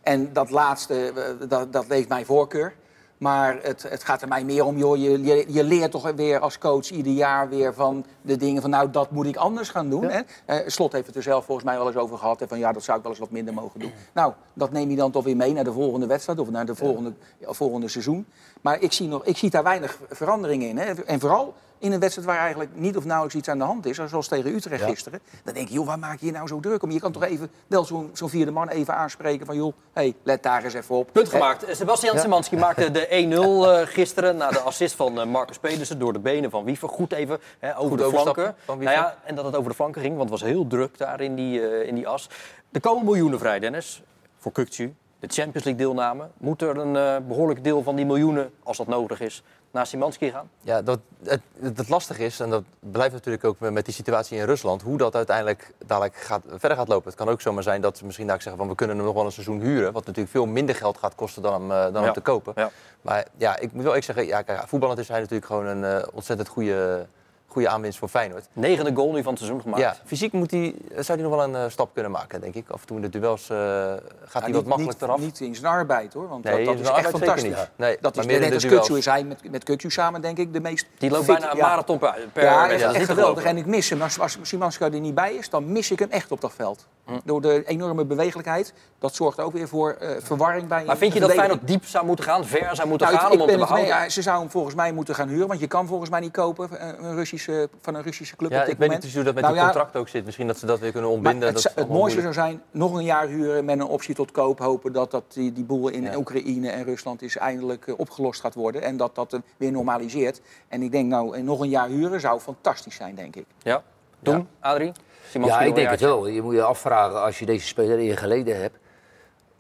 [0.01, 1.13] En dat laatste,
[1.47, 2.73] dat, dat leeft mijn voorkeur.
[3.19, 6.39] Maar het, het gaat er mij meer om, joh, je, je, je leert toch weer
[6.39, 9.89] als coach ieder jaar weer van de dingen van, nou, dat moet ik anders gaan
[9.89, 10.03] doen.
[10.03, 10.19] Hè?
[10.45, 12.39] Eh, Slot heeft het er zelf volgens mij wel eens over gehad.
[12.39, 13.91] Hè, van ja, dat zou ik wel eens wat minder mogen doen.
[14.13, 16.75] Nou, dat neem je dan toch weer mee naar de volgende wedstrijd of naar de
[16.75, 18.25] volgende, ja, volgende seizoen.
[18.61, 20.77] Maar ik zie, nog, ik zie daar weinig verandering in.
[20.77, 20.93] Hè?
[20.93, 23.99] En vooral in een wedstrijd waar eigenlijk niet of nauwelijks iets aan de hand is,
[24.07, 25.19] zoals tegen Utrecht gisteren.
[25.43, 26.91] Dan denk je, joh, waar maak je je nou zo druk om?
[26.91, 30.43] Je kan toch even wel zo'n zo'n vierde man even aanspreken van, joh, hey, let
[30.43, 31.09] daar eens even op.
[31.11, 31.65] Punt gemaakt.
[31.71, 33.07] Sebastian Simanski maakte de
[33.65, 36.89] 1-0 eh, gisteren na de assist van eh, Marcus Pedersen door de benen van Wiever.
[36.89, 38.55] Goed even hè, over Goed de flanken.
[38.65, 41.21] Nou ja, en dat het over de flanken ging, want het was heel druk daar
[41.21, 42.29] in die, eh, in die as.
[42.71, 44.03] Er komen miljoenen vrij, Dennis,
[44.37, 44.93] voor Kukcu.
[45.19, 46.27] De Champions League deelname.
[46.37, 50.31] Moet er een eh, behoorlijk deel van die miljoenen, als dat nodig is, naar Simanski
[50.31, 50.49] gaan?
[50.61, 54.45] Ja, dat, het, het, lastige is, en dat blijft natuurlijk ook met die situatie in
[54.45, 57.09] Rusland, hoe dat uiteindelijk dadelijk gaat, verder gaat lopen.
[57.09, 59.15] Het kan ook zomaar zijn dat ze misschien daar zeggen van we kunnen hem nog
[59.15, 61.93] wel een seizoen huren, wat natuurlijk veel minder geld gaat kosten dan hem, eh, dan
[61.93, 62.01] Ja.
[62.01, 62.53] hem te kopen.
[62.55, 62.69] Ja.
[63.01, 65.83] Maar ja, ik moet wel ik zeggen, ja, kijk, voetballend is hij natuurlijk gewoon een
[65.83, 67.07] eh, ontzettend goede,
[67.49, 68.45] goede aanwinst voor Feyenoord.
[68.53, 69.81] Negende goal nu van het seizoen gemaakt.
[69.81, 72.69] Ja, fysiek moet hij, zou hij nog wel een eh, stap kunnen maken, denk ik.
[72.69, 75.19] Af en toe in de duels eh, gaat hij Ja, wat makkelijk niet, eraf.
[75.19, 77.43] Niet in zijn arbeid hoor, want Nee, dat, dat is echt fantastisch.
[77.43, 77.69] niet.
[77.75, 78.65] Nee, dat is net als.
[78.65, 81.51] Kutsu is hij met, met Kutsu samen denk ik de meest Die loopt fit- bijna
[81.51, 81.67] een ja.
[81.67, 83.43] marathon per, per ja, Dat is echt niet te geweldig.
[83.43, 84.01] En ik mis hem.
[84.01, 86.85] Als, als Simanska er niet bij is, dan mis ik hem echt op dat veld.
[87.23, 88.73] Door de enorme bewegelijkheid.
[88.99, 92.05] Dat zorgt ook weer voor eh, verwarring bij Maar vind je dat Feyenoord diep zou
[92.05, 93.95] moeten gaan, ver zou moeten nou, gaan ik om hem te het behouden?
[93.95, 95.47] Ja, ze zou hem volgens mij moeten gaan huren.
[95.47, 98.59] Want je kan volgens mij niet kopen eh, een Russische, van een Russische club Ja,
[98.59, 99.03] op dit ik weet moment.
[99.03, 100.25] niet precies hoe dat met Nou die ja, contract ook zit.
[100.25, 101.53] Misschien dat ze dat weer kunnen maar ontbinden.
[101.53, 104.59] het, dat het mooiste zou zijn, nog een jaar huren met een optie tot koop.
[104.59, 106.15] Hopen dat, dat die, die boel in Ja.
[106.15, 108.81] Oekraïne en Rusland is eindelijk eh, opgelost gaat worden.
[108.81, 110.41] En dat dat weer normaliseert.
[110.67, 113.45] En ik denk nou, nog een jaar huren zou fantastisch zijn, denk ik.
[113.63, 113.83] Ja.
[114.19, 114.91] Doen, Adrie?
[115.33, 116.27] Ja, ik denk het wel.
[116.27, 118.77] Je moet je afvragen als je deze speler in je geleden hebt.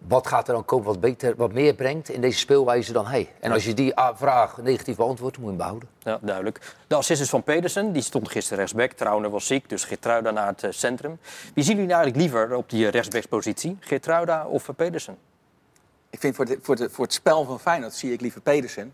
[0.07, 3.29] Wat gaat er dan komen wat, beter, wat meer brengt in deze speelwijze dan hij?
[3.39, 5.89] En als je die vraag negatief beantwoordt, moet je hem behouden.
[5.99, 6.75] Ja, duidelijk.
[6.87, 7.93] De assist is van Pedersen.
[7.93, 8.91] Die stond gisteren rechtsback.
[8.91, 11.19] Trauner was ziek, dus Geertruida naar het eh, centrum.
[11.53, 13.77] Wie zien jullie nou eigenlijk liever op die eh, rechtsbackspositie?
[13.79, 15.17] Geertruida of eh, Pedersen?
[16.09, 18.93] Ik vind voor, de, voor, de, voor het spel van Feyenoord zie ik liever Pedersen.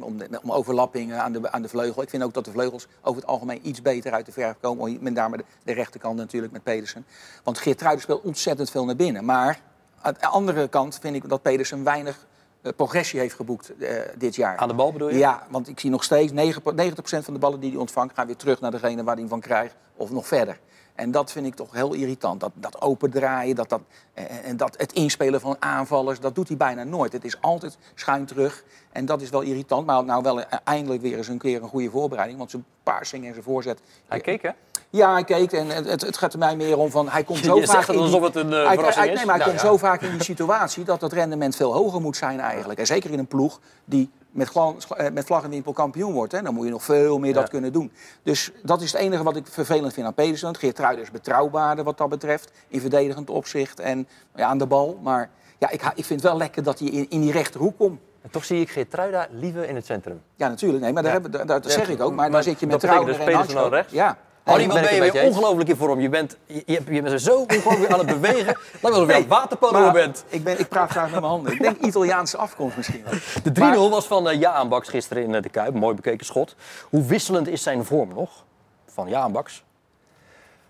[0.00, 2.02] Om, de, om overlappingen aan de, aan de vleugel.
[2.02, 4.98] Ik vind ook dat de vleugels over het algemeen iets beter uit de verf komen.
[5.00, 7.06] Met name de, de rechterkant natuurlijk met Pedersen.
[7.42, 9.24] Want Geertruiden speelt ontzettend veel naar binnen.
[9.24, 9.60] Maar
[10.00, 12.26] aan de andere kant vind ik dat Pedersen weinig
[12.72, 14.56] progressie heeft geboekt eh, dit jaar.
[14.56, 15.18] Aan de bal bedoel je?
[15.18, 16.64] Ja, want ik zie nog steeds 9 90%
[17.02, 18.14] van de ballen die hij ontvangt...
[18.14, 20.58] gaan weer terug naar degene waar hij hem van krijgt of nog verder.
[20.96, 22.40] En dat vind ik toch heel irritant.
[22.40, 23.80] Dat, dat opendraaien, dat, dat,
[24.14, 27.12] eh, en dat, het inspelen van aanvallers, dat doet hij bijna nooit.
[27.12, 28.64] Het is altijd schuin terug.
[28.92, 29.86] En dat is wel irritant.
[29.86, 32.38] Maar nou wel eh, eindelijk weer eens een keer een goede voorbereiding.
[32.38, 33.80] Want zijn paarsing en zijn voorzet...
[34.08, 34.50] Hij keek, hè?
[34.90, 37.54] Ja, hij keek en het, het gaat er mij meer om van hij komt zo
[37.60, 39.16] Je vaak zegt het in die- alsof het een, eh, hij, verrassing hij- is.
[39.18, 39.68] Nee, maar hij Nou, komt ja.
[39.68, 42.78] zo vaak in die situatie dat het rendement veel hoger moet zijn eigenlijk.
[42.78, 46.32] En zeker in een ploeg die met, eh, met vlag en wimpel kampioen wordt.
[46.32, 47.92] Hè, dan moet je nog veel meer dat kunnen doen.
[48.22, 50.56] Dus dat is het enige wat ik vervelend vind aan Pedersen.
[50.56, 52.50] Geert Truiden is betrouwbaarder wat dat betreft.
[52.68, 54.98] In verdedigend opzicht en ja, aan de bal.
[55.02, 58.00] Maar ja, ik, ik vind het wel lekker dat hij in, in die rechterhoek komt.
[58.22, 60.20] En toch zie ik Geertruida liever in het centrum.
[60.36, 60.82] Ja, natuurlijk.
[60.82, 62.08] Nee, maar daar hebben, dat, dat Ja, zeg ik ook.
[62.08, 63.92] Maar maar dan zit je met dat Trouwner dus en Pedersen rechts?
[63.92, 64.16] Ja.
[64.46, 66.00] Harry, wat ben je weer ongelooflijk in vorm.
[66.00, 68.44] Je bent, je, je, je bent zo ongelooflijk aan het bewegen.
[68.72, 70.24] Lijkt wel alsof je aan het waterpolo bent.
[70.28, 71.52] Ik, ben, ik praat graag met mijn handen.
[71.52, 73.12] Ik denk Italiaanse afkomst misschien wel.
[73.42, 75.74] De 3-0 Maar- was van uh, Jaan Baks gisteren in eh, de Kuip.
[75.74, 76.54] Mooi bekeken schot.
[76.90, 78.44] Hoe wisselend is zijn vorm nog?
[78.86, 79.64] Van Jaan Baks.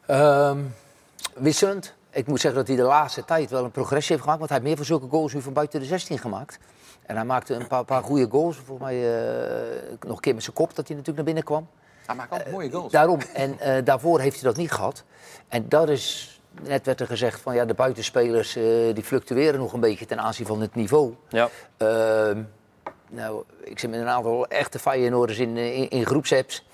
[0.07, 0.59] Ehm,
[1.35, 1.95] wisselend.
[2.11, 4.39] Ik moet zeggen dat hij de laatste tijd wel een progressie heeft gemaakt.
[4.39, 6.59] Want hij heeft meer van zulke goals nu van buiten de 16 gemaakt.
[7.07, 8.57] En hij maakte een paar, paar goede goals.
[8.57, 11.69] Volgens mij eh, nog een keer met zijn kop dat hij natuurlijk naar binnen kwam.
[12.07, 12.93] Hij maakt altijd mooie goals.
[12.93, 13.19] Daarom.
[13.35, 15.05] En eh, daarvoor heeft hij dat niet gehad.
[15.49, 16.31] En dat is...
[16.63, 18.65] Net werd er gezegd van ja, de buitenspelers eh,
[18.95, 21.15] die fluctueren nog een beetje ten aanzien van het niveau.
[21.29, 21.49] Ja.
[21.77, 22.43] Ehm,
[23.11, 26.67] nou, ik zit met een aantal echte Feyenoorders in, eh, in, in groepsapps.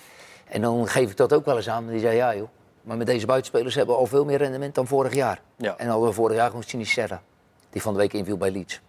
[0.49, 1.85] En dan geef ik dat ook wel eens aan.
[1.85, 2.49] En die zei ja joh,
[2.83, 5.41] maar met deze buitenspelers hebben we al veel meer rendement dan vorig jaar.
[5.57, 5.77] Ja.
[5.77, 7.23] En al vorig jaar gewoon Sinisterra,
[7.71, 8.81] die van de week inviel bij Leeds.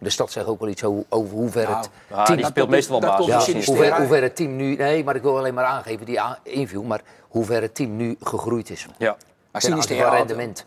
[0.00, 2.36] De stad zegt ook wel iets over, over hoe ver Nou, het Ah, team...
[2.36, 3.46] die speelt meestal wel basis.
[3.46, 4.76] Ja, hoe ver, het- hoe ver het team nu...
[4.76, 6.82] Nee, maar ik wil alleen maar aangeven die inviel.
[6.82, 8.86] Maar hoe ver het team nu gegroeid is.
[8.98, 9.16] Ja.
[9.52, 9.62] Maar
[10.08, 10.64] had- rendement.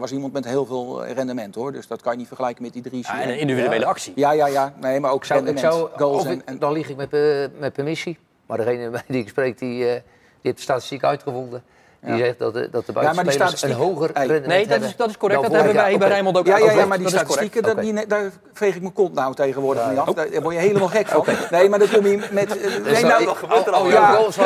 [0.00, 1.72] Was iemand met heel veel eh, rendement hoor.
[1.72, 3.02] Dus dat kan je niet vergelijken met die drie.
[3.02, 4.12] Ja, en een individuele actie.
[4.16, 4.72] Ja, ja, ja.
[4.80, 5.60] Nee, maar ook rendement.
[5.60, 7.20] zou, goals en, ik- en- dan lieg ik met, eh,
[7.58, 8.18] met permissie.
[8.46, 10.02] Maar degene die ik spreek, die, eh, die
[10.42, 11.62] heeft de statistiek uitgevonden.
[12.04, 12.18] Die Ja.
[12.24, 14.96] zegt dat de, dat de maar die buitenspelers een hoger rendement Nee, dat hebben is,
[14.96, 15.42] dat is correct.
[15.42, 16.08] Dat hebben wij bij.
[16.08, 18.92] Rijnmond ook Ja, ja, ja, maar die Dat statistieken, dat, die, daar veeg ik mijn
[18.92, 20.08] kont nou tegenwoordig niet af.
[20.14, 21.24] Daar word je helemaal gek van.
[21.50, 22.48] Nee, maar dan kom je met...
[22.84, 23.64] nee, nou, oh, oh,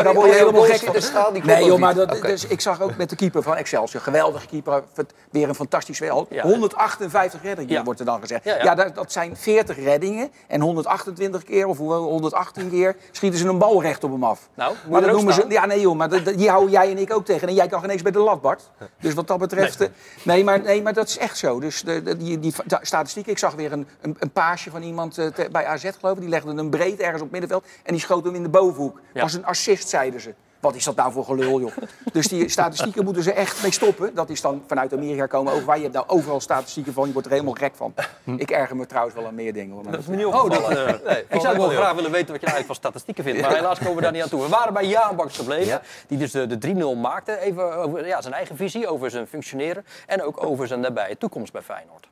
[0.03, 0.93] daar word je helemaal gek in van.
[0.93, 3.57] de schaal, die Nee joh, maar dat, dus, ik zag ook met de keeper van
[3.57, 4.83] Excelsior, geweldige keeper,
[5.31, 6.27] weer een fantastisch wel.
[6.31, 6.43] Ja.
[6.43, 7.83] 158 reddingen Ja.
[7.85, 8.45] wordt er dan gezegd.
[8.45, 8.75] Ja, Ja, ja.
[8.75, 13.59] dat, dat zijn 40 reddingen en 128 keer of hoeveel, 118 keer schieten ze een
[13.59, 14.49] bal recht op hem af.
[14.55, 16.99] Nou, maar dat noemen ze, ja nee joh, maar dat, dat- die houden jij en
[16.99, 17.47] ik ook tegen.
[17.49, 18.71] En jij kan geen eens bij de lat, Bart.
[19.01, 19.89] Dus wat dat betreft, nee,
[20.23, 21.61] nee, maar, nee maar dat is echt zo.
[21.61, 24.83] Dus de, de- die, die sta- statistiek, ik zag weer een, een, een paasje van
[24.83, 26.21] iemand eh, te- bij AZ geloof ik.
[26.21, 29.01] Die legde hem breed ergens op het middenveld en die schoot hem in de bovenhoek.
[29.15, 29.21] Ja.
[29.23, 30.35] Was een assist, zeiden ze.
[30.61, 31.73] Wat is dat nou voor gelul, joh?
[32.13, 34.15] Dus die statistieken moeten ze echt mee stoppen.
[34.15, 37.07] Dat is dan vanuit Amerika komen over waar je hebt nou overal statistieken van.
[37.07, 37.95] Je wordt er helemaal gek van.
[38.37, 39.75] Ik erger me trouwens wel aan meer dingen.
[39.75, 39.91] Hoor.
[39.91, 42.41] Dat is me niet Oh, dat, eh, Nee, ik zou wel graag willen weten wat
[42.41, 43.41] je nou eigenlijk van statistieken vindt.
[43.41, 44.43] Maar helaas komen we daar niet aan toe.
[44.43, 45.67] We waren bij Jaan Baks gebleven.
[45.67, 45.83] Ja.
[46.07, 47.39] Die dus de, de 3-0 maakte.
[47.39, 49.85] Even over ja, zijn eigen visie, over zijn functioneren.
[50.07, 52.09] En ook over zijn nabije toekomst bij Feyenoord.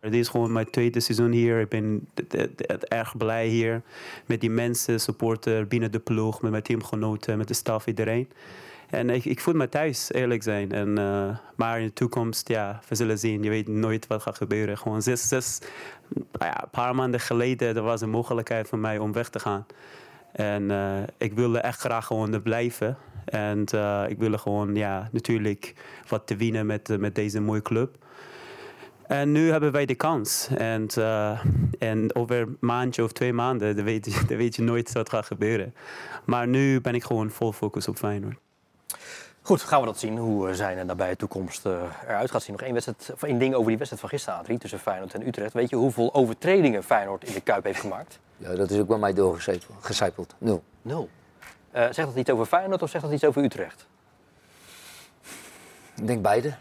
[0.00, 1.60] Dit is gewoon mijn tweede seizoen hier.
[1.60, 2.08] Ik ben
[2.88, 3.82] erg blij hier.
[4.26, 8.28] Met die mensen, supporter binnen de ploeg, met mijn teamgenoten, met de staf, iedereen.
[8.90, 10.72] En ik, ik voel me thuis, eerlijk zijn.
[10.72, 13.42] En, eh, maar in de toekomst, ja, we zullen zien.
[13.42, 14.78] Je weet nooit wat gaat gebeuren.
[14.78, 15.58] Gewoon zes, zes,
[16.38, 19.66] ja, een paar maanden geleden, er was een mogelijkheid voor mij om weg te gaan.
[20.32, 22.96] En eh, ik wilde echt graag gewoon er blijven.
[23.24, 25.74] En eh, ik wilde gewoon, ja, natuurlijk
[26.08, 27.96] wat te winnen met, met deze mooie club.
[29.08, 30.48] En nu hebben wij de kans.
[30.56, 31.40] En, eh,
[31.78, 35.08] en over een maandje of twee maanden, dan weet, je, dan weet je nooit wat
[35.08, 35.74] gaat gebeuren.
[36.24, 38.38] Maar nu ben ik gewoon vol focus op Feyenoord.
[39.42, 41.72] Goed, gaan we dat zien, hoe eh, zijn nabije toekomst eh,
[42.06, 42.52] eruit gaat zien.
[42.52, 45.26] Nog één, wedstrijd, of één ding over die wedstrijd van gisteren, Adrie, tussen Feyenoord en
[45.26, 45.52] Utrecht.
[45.52, 48.18] Weet je hoeveel overtredingen Feyenoord in de Kuip heeft gemaakt?
[48.36, 50.34] Ja, dat is ook bij mij doorgecijpeld.
[50.38, 50.62] Nul.
[50.82, 51.08] Nul.
[51.70, 53.86] Eh, zegt dat iets over Feyenoord of zegt dat iets over Utrecht?
[55.96, 56.54] Ik denk beide.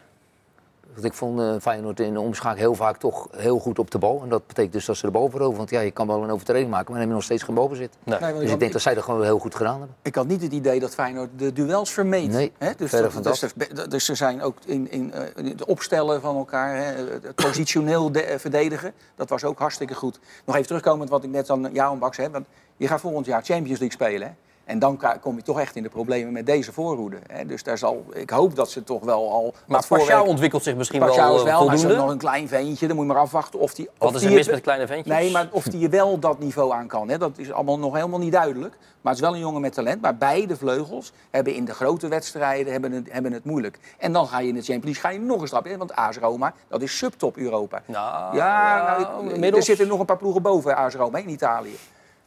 [0.98, 3.98] Want ik vond eh, Feyenoord in de omschakeling heel vaak toch heel goed op de
[3.98, 4.20] bal.
[4.24, 5.58] En dat betekent dus dat ze de bal veroveren.
[5.58, 7.56] Want ja, je kan wel een overtreding maken, maar dan heb je nog steeds geen
[7.56, 7.94] balbezit.
[8.04, 8.20] Nee.
[8.20, 9.96] Nee, Dus ik denk dat zij dat gewoon heel goed gedaan hebben.
[10.02, 12.32] Ik had niet het idee dat Feyenoord de duels vermeed.
[12.32, 12.72] Nee, hè?
[12.78, 15.66] Dus, verre dat- van dus, dus, dus ze zijn ook in, in, eh, in het
[15.66, 16.84] opstellen van elkaar, hè?
[16.84, 18.94] het positioneel de- eh, verdedigen.
[19.16, 20.20] Dat was ook hartstikke goed.
[20.46, 22.32] Nog even terugkomen met wat ik net aan jou Baks heb.
[22.32, 22.46] Want
[22.78, 24.28] je gaat volgend jaar Champions League spelen.
[24.28, 24.34] Hè?
[24.68, 27.18] En dan kom je toch echt in de problemen met deze voorhoede.
[27.28, 27.46] Hè.
[27.46, 29.54] Dus daar zal, ik hoop dat ze toch wel al...
[29.68, 31.96] Maar Pashao ontwikkelt zich misschien wel, eh, wel, maar is voldoende.
[32.04, 32.88] nog een klein ventje.
[32.88, 33.90] Dan moet je maar afwachten of die...
[33.98, 35.16] Wat of is er mis het- met kleine ventjes?
[35.16, 38.20] Nee, maar of die wel dat niveau aan kan, hè, dat is allemaal nog helemaal
[38.20, 38.78] niet duidelijk.
[39.02, 40.02] Maar het is wel een jongen met talent.
[40.02, 43.80] Maar beide vleugels hebben in de grote wedstrijden hebben het, hebben het moeilijk.
[43.98, 45.78] En dan ga je in de Champions League ga je nog een stap in.
[45.78, 47.82] Want AS Roma, dat is subtop Europa.
[47.86, 51.76] Nou, ja, nou, ik- er zitten nog een paar ploegen boven AS Roma in Italië.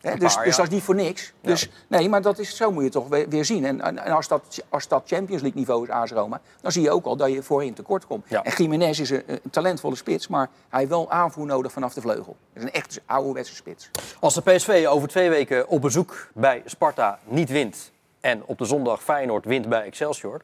[0.01, 1.33] Hè, dus, paar, dus dat is niet voor niks.
[1.41, 3.65] Dus, nee, maar dat is, zo moet je toch weer, weer zien.
[3.65, 6.83] En, en en als, dat, als dat Champions League niveau is, AS Roma, dan zie
[6.83, 8.27] je ook al dat je voorin tekort komt.
[8.29, 12.01] En Jiménez is een, een talentvolle spits, maar hij heeft wel aanvoer nodig vanaf de
[12.01, 12.37] vleugel.
[12.53, 13.91] Dat is een echt ouderwetse spits.
[14.21, 17.93] Als de PSV over twee weken op bezoek bij Sparta niet wint...
[18.21, 20.41] en op de zondag Feyenoord wint bij Excelsior...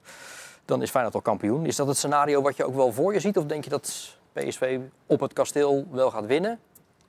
[0.64, 1.66] dan is Feyenoord al kampioen.
[1.66, 3.36] Is dat het scenario wat je ook wel voor je ziet?
[3.36, 6.58] Of denk je dat PSV op het kasteel wel gaat winnen?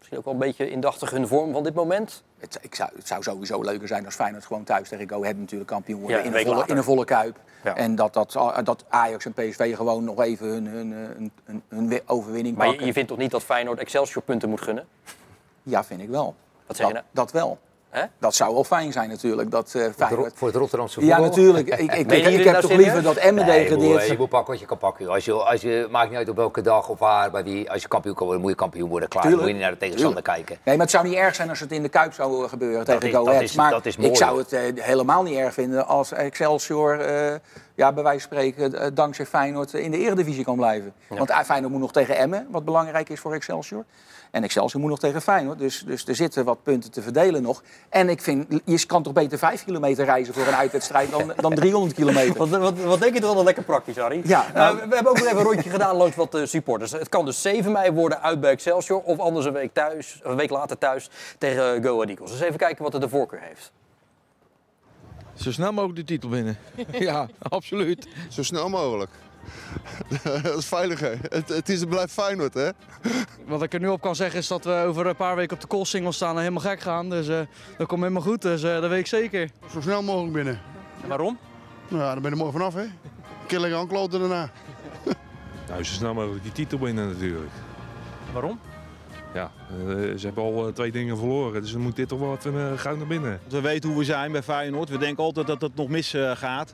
[0.09, 2.23] Misschien ook wel een beetje indachtig hun vorm van dit moment.
[2.37, 5.37] Het, ik zou, het zou sowieso leuker zijn als Feyenoord gewoon thuis tegen Go Ahead
[5.37, 6.17] natuurlijk kampioen worden.
[6.17, 7.39] Ja, een in, een volle, in een volle kuip.
[7.63, 7.75] Ja.
[7.75, 8.31] En dat, dat,
[8.63, 10.91] dat Ajax en PSV gewoon nog even hun, hun,
[11.45, 12.87] hun, hun, overwinning Maar je, pakken.
[12.87, 14.87] je vindt toch niet dat Feyenoord Excelsior punten moet gunnen?
[15.63, 16.35] Ja, vind ik wel.
[16.65, 17.15] Wat zeg je dat, nou?
[17.15, 17.57] dat wel.
[17.89, 18.03] Hè?
[18.19, 19.51] Dat zou wel fijn zijn natuurlijk.
[19.51, 20.29] Dat, eh, Voor het, Feyenoord...
[20.31, 21.25] Ro- voor het Rotterdamse Ja, voetbal.
[21.29, 21.67] natuurlijk.
[21.67, 24.07] Ik, ik, ik, heb nou toch liever dat Emmen Nee, je, degradeert.
[24.07, 25.07] je moet pakken wat je kan pakken.
[25.09, 27.81] Als je, als je, maakt niet uit op welke dag of waar, bij wie, als
[27.81, 29.09] je kampioen kan worden, moet je kampioen worden.
[29.09, 30.57] Klaar, dan moet je niet naar de tegenstander kijken.
[30.63, 32.85] Nee, maar het zou niet erg zijn als het in de Kuip zou eh, gebeuren
[32.85, 33.53] Dat tegen Go Ahead.
[33.55, 37.35] maar dat is mooi, ik zou het eh, helemaal niet erg vinden als Excelsior, eh,
[37.75, 40.93] ja, bij wijze van spreken, eh, dankzij Feyenoord eh, in de eredivisie kan blijven.
[41.07, 43.85] Want eh, Feyenoord moet nog tegen Emmen, wat belangrijk is voor Excelsior.
[44.31, 45.59] En Excelsior moet nog tegen Feyenoord.
[45.59, 47.63] Dus, dus er zitten wat punten te verdelen nog.
[47.89, 51.55] En ik vind, je kan toch beter 5 kilometer reizen voor een uitwedstrijd dan, dan
[51.55, 52.35] 300 kilometer.
[52.47, 54.21] Wat, wat, wat denk je toch wel lekker praktisch, Harry?
[54.25, 56.45] Ja, Eh, nou- we, we hebben ook nog even een rondje gedaan langs wat eh,
[56.45, 56.91] supporters.
[56.91, 59.01] Het kan dus 7 mei worden uit bij Excelsior...
[59.01, 62.31] of anders een week, thuis, een week later thuis tegen eh, Go Ahead Eagles.
[62.31, 63.71] Dus even kijken wat er de voorkeur heeft.
[65.35, 66.57] Zo snel mogelijk de titel winnen.
[66.91, 68.07] ja, absoluut.
[68.29, 69.11] Zo snel mogelijk.
[70.43, 71.17] dat is veiliger.
[71.21, 72.69] Het, het is, het blijft Feyenoord, hè?
[73.45, 75.61] Wat ik er nu op kan zeggen is dat we over een paar weken op
[75.61, 77.09] de koolsingel staan en helemaal gek gaan.
[77.09, 77.39] Dus eh,
[77.77, 79.49] dat komt helemaal goed, dus eh, dat weet ik zeker.
[79.71, 80.59] Zo snel mogelijk binnen.
[81.01, 81.37] En waarom?
[81.87, 82.85] Nou ja, dan ben je er mooi vanaf, hè?
[83.47, 84.49] Killing aankloten daarna.
[85.67, 87.51] Nou, zo snel mogelijk die titel winnen natuurlijk.
[88.33, 88.59] Waarom?
[89.33, 92.71] Ja, eh, ze hebben al twee dingen verloren, dus dan moet dit toch wel uh,
[92.75, 93.39] gauw naar binnen.
[93.47, 94.89] We weten hoe we zijn bij Feyenoord.
[94.89, 96.73] We denken altijd dat het nog mis eh, gaat.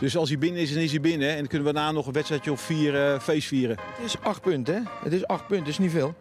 [0.00, 1.28] Dus als hij binnen is, dan is hij binnen.
[1.30, 3.76] En dan kunnen we daarna nog een wedstrijdje of vier eh, feest vieren.
[3.96, 4.80] Het is acht punten, hè?
[5.02, 6.14] Het is acht punten, is niet veel.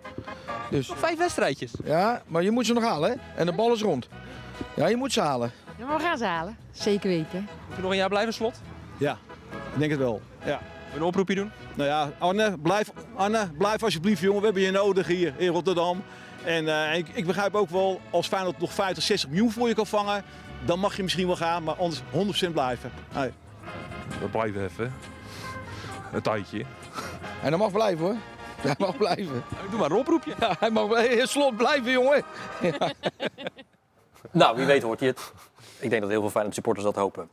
[0.70, 1.72] Dus, Vijf wedstrijdjes.
[1.84, 3.16] ja, maar je moet ze nog halen, hè?
[3.36, 4.08] En de bal is rond.
[4.76, 5.52] Ja, je moet ze halen.
[5.78, 6.58] Ja, maar we gaan ze halen.
[6.72, 7.48] Zeker weten.
[7.68, 8.62] Moet je nog een jaar blijven, Slot?
[8.98, 9.18] Ja,
[9.74, 10.22] ik denk het wel.
[10.46, 10.62] Ja.
[10.96, 11.52] Een oproepje doen?
[11.76, 14.40] Nou ja, Arne, blijf, Arne, blijf alsjeblieft jongen.
[14.40, 16.04] We hebben je nodig hier in Rotterdam.
[16.44, 19.74] En eh, ik, ik begrijp ook wel, als Feyenoord nog 50, 60 miljoen voor je
[19.74, 20.24] kan vangen...
[20.66, 22.02] dan mag je misschien wel gaan, maar anders
[22.48, 22.92] 100% blijven.
[23.12, 23.34] Hey.
[24.22, 24.94] We blijven even.
[26.14, 26.66] Een tijdje.
[27.44, 28.16] En dat mag blijven, hoor.
[28.62, 29.44] Hij mag blijven.
[29.70, 30.34] Doe maar een oproepje.
[30.40, 31.28] Ja, hij mag blijven.
[31.28, 32.24] Slot blijven, jongen.
[34.32, 35.32] Nou, wie weet hoort hij het.
[35.80, 37.30] Ik denk dat heel veel Feyenoord supporters dat hopen.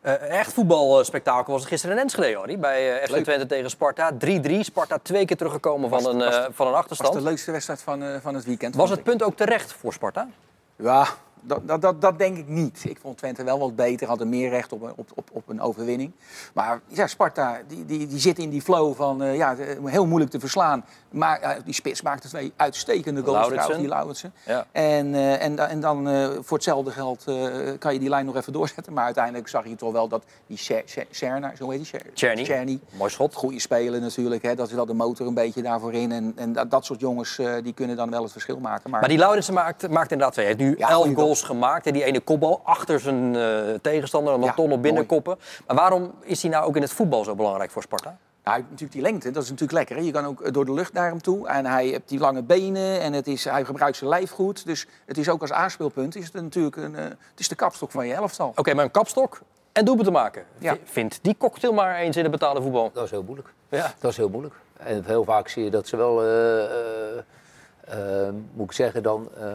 [0.00, 2.58] Eh, een echt voetbalspektakel was het gisteren in Enschede, Harry.
[2.58, 3.22] Bij eh FC.
[3.22, 4.10] Twente tegen Sparta.
[4.12, 4.60] 3-3.
[4.60, 7.14] Sparta twee keer teruggekomen van een, was- eh, van een Dat achterstand.
[7.14, 8.74] was de leukste wedstrijd van, van het weekend.
[8.74, 10.28] Was het punt ook terecht voor Sparta?
[10.76, 11.06] Ja,
[11.46, 12.84] dat, dat, dat, dat denk ik niet.
[12.88, 15.60] Ik vond Twente wel wat beter, hadden meer recht op een, op, op, op een
[15.60, 16.12] overwinning.
[16.54, 20.30] Maar ja, Sparta die, die, die zit in die flow van eh, ja, heel moeilijk
[20.30, 20.84] te verslaan.
[21.10, 24.32] Maar ja, die spits maakte twee uitstekende goals trouwens, die Lauritsen.
[24.46, 24.66] Ja.
[24.72, 27.34] En, eh, en, en dan eh, voor hetzelfde geld eh,
[27.78, 28.92] kan je die lijn nog even doorzetten.
[28.92, 31.86] Maar uiteindelijk zag je toch wel dat die Cerna, zo heet die?
[31.86, 32.42] Cer- Czerny.
[32.44, 32.80] Czerny.
[32.96, 33.34] Mooi schot.
[33.34, 34.54] Goede speler natuurlijk, hè.
[34.54, 36.12] dat is wel de motor een beetje daarvoor in.
[36.12, 38.90] En, en dat, dat soort jongens eh, die kunnen dan wel het verschil maken.
[38.90, 40.46] Maar, Maar die Lauritsen maakt, maakt inderdaad twee.
[40.46, 41.86] Hij heeft nu Ja, elf goals gemaakt.
[41.86, 44.34] En die ene kopbal achter zijn eh, tegenstander.
[44.34, 45.38] En dan Ja, op binnenkoppen.
[45.66, 48.16] Maar waarom is hij nou ook in het voetbal zo belangrijk voor Sparta?
[48.42, 49.96] Heeft natuurlijk die lengte, dat is natuurlijk lekker.
[49.96, 50.02] Hè?
[50.02, 51.48] Je kan ook eh, door de lucht naar hem toe.
[51.48, 54.66] En hij heeft die lange benen en het is, hij gebruikt zijn lijf goed.
[54.66, 57.90] Dus het is ook als aanspeelpunt is het natuurlijk een, eh, het is de kapstok
[57.90, 58.52] van je elftal.
[58.56, 59.40] Oké, maar een kapstok
[59.72, 60.44] en doelpunt te maken.
[60.58, 60.74] Ja.
[60.74, 62.90] V- Vindt die cocktail maar eens in het betaalde voetbal.
[62.92, 63.48] Dat is heel moeilijk.
[63.68, 63.92] Ja.
[63.98, 64.54] Dat is heel moeilijk.
[64.76, 66.70] En heel vaak zie je dat ze wel, eh, eh,
[67.86, 67.98] eh,
[68.52, 69.46] moet ik zeggen, dan eh,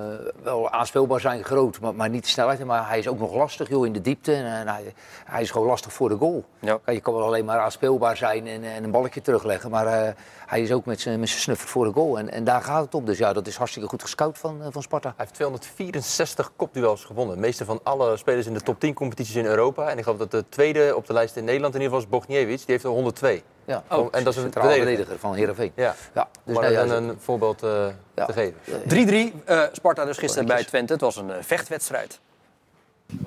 [0.44, 2.66] wel aanspeelbaar zijn, groot, maar, maar niet de snelheid.
[2.66, 4.34] Maar hij is ook nog lastig joh, in de diepte.
[4.34, 4.94] En, hij,
[5.26, 6.46] hij is gewoon lastig voor de goal.
[6.60, 6.80] Ja.
[6.86, 9.70] Je kan wel alleen maar aanspeelbaar zijn en, en een balletje terugleggen.
[9.70, 10.14] Maar eh,
[10.46, 12.20] hij is ook met zijn met zijn snuffer voor de goal.
[12.20, 13.06] En, en daar gaat het om.
[13.06, 15.08] Dus ja, dat is hartstikke goed gescout van, eh, van Sparta.
[15.08, 17.36] Hij heeft 264 kopduels gewonnen.
[17.36, 19.90] De meeste van alle spelers in de top 10 competities in Europa.
[19.90, 22.18] En ik geloof dat de tweede op de lijst in Nederland in ieder geval is
[22.20, 22.66] Bogniewicz.
[22.66, 23.44] Die heeft er 102.
[23.70, 23.84] Ja.
[23.90, 24.88] Oh, en dat is een centraal verdediger.
[24.96, 25.72] verdediger van Heerenveen.
[25.76, 28.26] Ja, Ja, dus maar nee, ja, een, een voorbeeld eh, Ja.
[28.26, 29.34] te geven.
[29.34, 29.44] 3-3.
[29.46, 30.94] eh, Sparta dus gisteren bij Twente.
[30.94, 32.20] Het was een eh, vechtwedstrijd.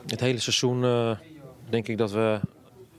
[0.07, 1.11] Het hele seizoen eh,
[1.69, 2.41] denk ik dat we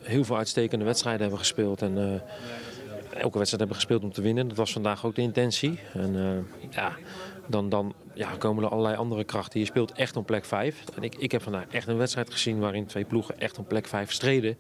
[0.02, 1.82] heel veel uitstekende wedstrijden hebben gespeeld.
[1.82, 4.48] En eh, elke wedstrijd hebben gespeeld om te winnen.
[4.48, 5.80] Dat was vandaag ook de intentie.
[5.94, 6.16] En
[6.62, 6.92] eh, ja,
[7.46, 9.60] dan, dan ja, komen er allerlei andere krachten.
[9.60, 10.84] Je speelt echt om plek 5.
[10.96, 13.88] En ik, ik heb vandaag echt een wedstrijd gezien waarin twee ploegen echt om plek
[13.88, 14.58] 5 streden.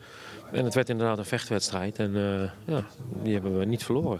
[0.51, 1.99] En het werd inderdaad een vechtwedstrijd.
[1.99, 2.83] En eh, ja,
[3.21, 4.19] die hebben we niet verloren.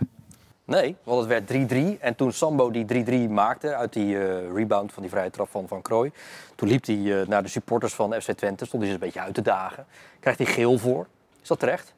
[0.65, 1.99] Nee, want het werd 3-3.
[1.99, 5.67] En toen Sambo die 3-3 maakte uit die eh, rebound van die vrije trap van
[5.67, 6.11] Van Krooi.
[6.55, 8.65] Toen liep hij eh, naar de supporters van FC Twente.
[8.65, 9.85] Stond hij ze een beetje uit te dagen.
[10.19, 11.07] Krijgt hij geel voor.
[11.41, 11.93] Is dat terecht?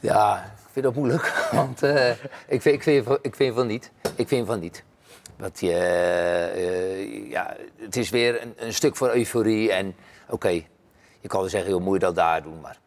[0.00, 1.32] Ja, ik vind dat moeilijk.
[1.52, 2.10] Want eh,
[2.46, 3.90] ik, vind, ik, vind, ik vind van niet.
[4.16, 4.84] Ik vind van niet.
[5.36, 9.72] Want je, eh, ja, het is weer een, een stuk voor euforie.
[9.72, 9.94] En
[10.28, 10.48] oké,
[11.20, 12.60] je kan wel zeggen, joh, moet je dat daar doen.
[12.60, 12.78] Maar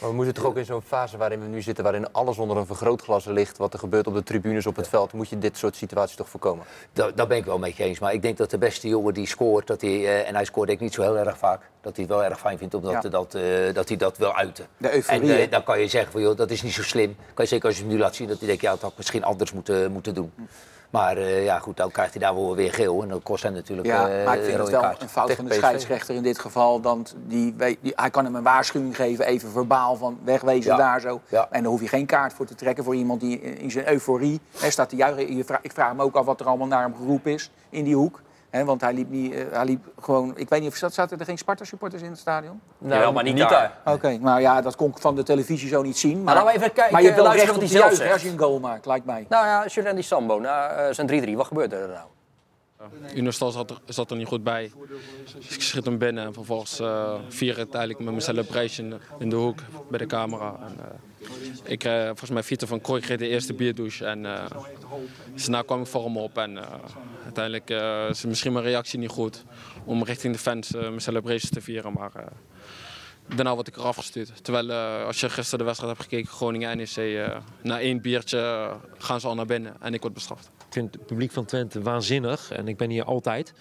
[0.00, 2.56] Maar we moeten toch ook in zo'n fase waarin we nu zitten, waarin alles onder
[2.56, 5.56] een vergrootglas ligt, wat er gebeurt op de tribunes op het veld, moet je dit
[5.58, 6.64] soort situaties toch voorkomen?
[6.92, 7.98] daar, daar ben ik wel met je eens.
[7.98, 10.66] Maar ik denk dat de beste jongen die scoort, dat hij, eh, en hij scoort
[10.66, 12.92] denk ik niet zo heel erg vaak, dat hij het wel erg fijn vindt omdat
[12.92, 13.00] Ja.
[13.00, 14.66] hij dat, eh, dat hij dat wil uiten.
[14.76, 17.16] De euforie, En eh, dan kan je zeggen van joh, dat is niet zo slim.
[17.34, 18.90] Kan je zeker als je hem nu laat zien dat hij denkt, ja, dat had
[18.90, 20.32] ik misschien anders moeten, moeten doen.
[20.94, 23.02] Maar eh, ja, goed, dan krijgt hij daar wel weer geel.
[23.02, 25.02] En dat kost hem natuurlijk Ja, eh, maar ik vind het wel kaart.
[25.02, 26.80] een fout Tegen van de scheidsrechter in dit geval.
[26.82, 30.76] Want die weet, die, hij kan hem een waarschuwing geven, even verbaal van wegwezen Ja.
[30.76, 31.20] daar zo.
[31.30, 34.40] En daar hoef je geen kaart voor te trekken voor iemand die in zijn euforie
[34.58, 35.28] hè, staat te juichen.
[35.62, 38.22] Ik vraag me ook af wat er allemaal naar hem geroepen is in die hoek.
[38.54, 40.32] Hè, want hij liep, niet, eh, hij liep gewoon...
[40.36, 42.60] Ik weet niet of zat, zaten er geen Sparta-supporters in het stadion?
[42.78, 43.78] Nou, maar niet niet daar.
[43.84, 46.22] Oké, nou ja, dat kon ik van de televisie zo niet zien.
[46.22, 48.60] Maar, laten we even kijken, maar je hebt wel luisteren recht als je een goal
[48.60, 49.26] maakt, lijkt mij.
[49.28, 51.36] Nou ja, die Sambo na eh, zijn 3-3.
[51.36, 52.06] Wat gebeurde er nou?
[53.14, 54.70] Unistal zat zat er niet goed bij.
[55.34, 59.30] Dus ik schiet hem binnen en vervolgens eh vier ik uiteindelijk met mijn celebration in
[59.30, 59.58] de hoek
[59.90, 60.58] bij de camera.
[60.60, 64.44] En, eh, ik, eh, volgens mij Vito van Krooi kreeg de eerste bierdouche en uh,
[65.34, 66.38] daarna kwam ik voor hem op.
[66.38, 66.58] En
[67.24, 67.70] uiteindelijk
[68.10, 69.44] is misschien mijn reactie niet goed
[69.84, 71.92] om richting de fans mijn celebration te vieren.
[71.92, 72.12] Maar
[73.34, 74.44] daarna word ik eraf gestuurd.
[74.44, 74.72] Terwijl
[75.06, 79.34] als je gisteren de wedstrijd hebt gekeken, Groningen-NEC, eh na één biertje gaan ze al
[79.34, 80.50] naar binnen en ik word bestraft.
[80.74, 82.50] Ik vind het publiek van Twente waanzinnig.
[82.52, 83.52] En ik ben hier altijd.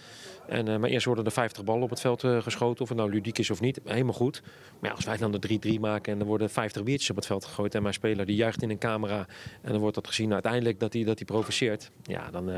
[0.48, 2.82] En, eh, maar eerst worden er 50 ballen op het veld eh, geschoten.
[2.84, 3.80] Of het nou ludiek is of niet.
[3.84, 4.42] Helemaal goed.
[4.80, 7.26] Maar ja, als wij dan de 3-3 maken en er worden 50 biertjes op het
[7.26, 7.76] veld gegooid.
[7.76, 9.26] En mijn speler die juicht in een camera.
[9.62, 11.92] En dan wordt dat gezien uiteindelijk dat hij, dat hij provoceert.
[12.04, 12.58] Ja, dan, eh,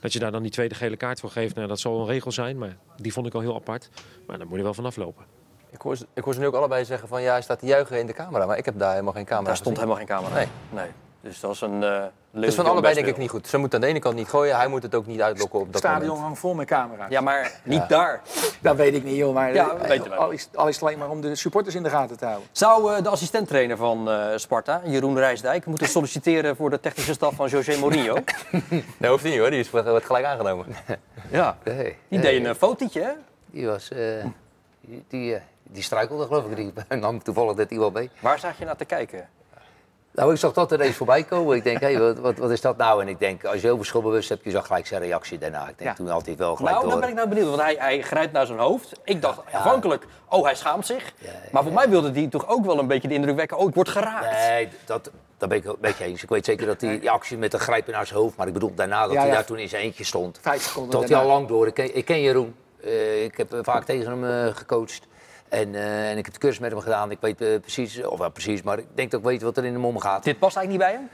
[0.00, 1.54] dat je daar dan die tweede gele kaart voor geeft.
[1.54, 2.58] Nou, dat zal een regel zijn.
[2.58, 3.88] Maar die vond ik al heel apart.
[4.26, 5.24] Maar daar moet je wel vanaf lopen.
[5.70, 7.66] Ik hoor, ze- ik hoor ze nu ook allebei zeggen van ja, hij staat te
[7.66, 10.06] juigen in de camera, maar ik heb daar helemaal geen camera Daar stond helemaal geen
[10.06, 10.34] camera.
[10.34, 10.46] Nee.
[10.70, 10.88] nee.
[11.22, 11.82] Dus dat was een.
[11.82, 13.46] eh Dus van allebei denk ik niet goed.
[13.48, 15.64] Ze moeten aan de ene kant niet gooien, hij moet het ook niet uitlokken op
[15.64, 16.24] Het dat stadion moment.
[16.24, 17.10] hangt vol met camera's.
[17.10, 17.86] Ja, maar niet Ja.
[17.86, 18.20] daar.
[18.60, 19.34] Dat weet ik niet, joh.
[19.34, 20.16] Maar Ja, eh, weten we.
[20.16, 22.48] al, is, al is het alleen maar om de supporters in de gaten te houden.
[22.52, 27.34] Zou eh, de assistenttrainer van eh, Sparta, Jeroen Rijsdijk, moeten solliciteren voor de technische staf
[27.34, 28.16] van José Mourinho?
[28.98, 30.66] Nee, hoeft niet hoor, die is wordt gelijk aangenomen.
[31.30, 31.56] ja.
[31.64, 31.76] Nee,
[32.08, 32.20] Die nee.
[32.20, 33.12] deed een fotootje, hè?
[33.46, 33.88] Die was...
[33.90, 33.98] eh,
[34.80, 36.56] die, die, die struikelde geloof ik.
[36.56, 38.10] Die nam toevallig dat hij wel mee.
[38.20, 39.28] Waar zag je naar te kijken?
[40.14, 41.56] Nou, ik zag dat ineens voorbij komen.
[41.56, 43.02] Ik denk, hé, wat, wat, wat is dat nou?
[43.02, 45.68] En ik denk, als je heel beschulbewust hebt, je zag gelijk zijn reactie daarna.
[45.68, 45.94] Ik denk, Ja.
[45.94, 48.02] toen had hij het wel gelijk Nou, dan ben ik nou benieuwd, want hij, hij
[48.02, 48.92] grijpt naar zijn hoofd.
[49.04, 51.12] Ik dacht aanvankelijk, oh, hij schaamt zich.
[51.50, 53.74] maar voor mij wilde hij toch ook wel een beetje de indruk wekken, oh, ik
[53.74, 54.30] word geraakt.
[54.30, 56.22] Nee, dat, dat ben ik wel met je eens.
[56.22, 58.36] Ik weet zeker dat hij die actie met de grijpen naar zijn hoofd...
[58.36, 59.34] maar ik bedoel daarna dat Ja, hij ja.
[59.34, 60.38] daar toen in zijn eentje stond.
[60.42, 61.66] Vijf seconden Tot hij al lang door.
[61.66, 62.54] Ik ken, ik ken Jeroen.
[62.84, 65.06] Eh, ik heb vaak tegen hem eh, gecoacht.
[65.52, 67.10] En, eh, en ik heb de cursus met hem gedaan.
[67.10, 69.64] Ik weet eh, precies, of wel precies, maar ik denk dat ik weet wat er
[69.64, 70.24] in de mom gaat.
[70.24, 71.10] Dit past eigenlijk niet bij hem?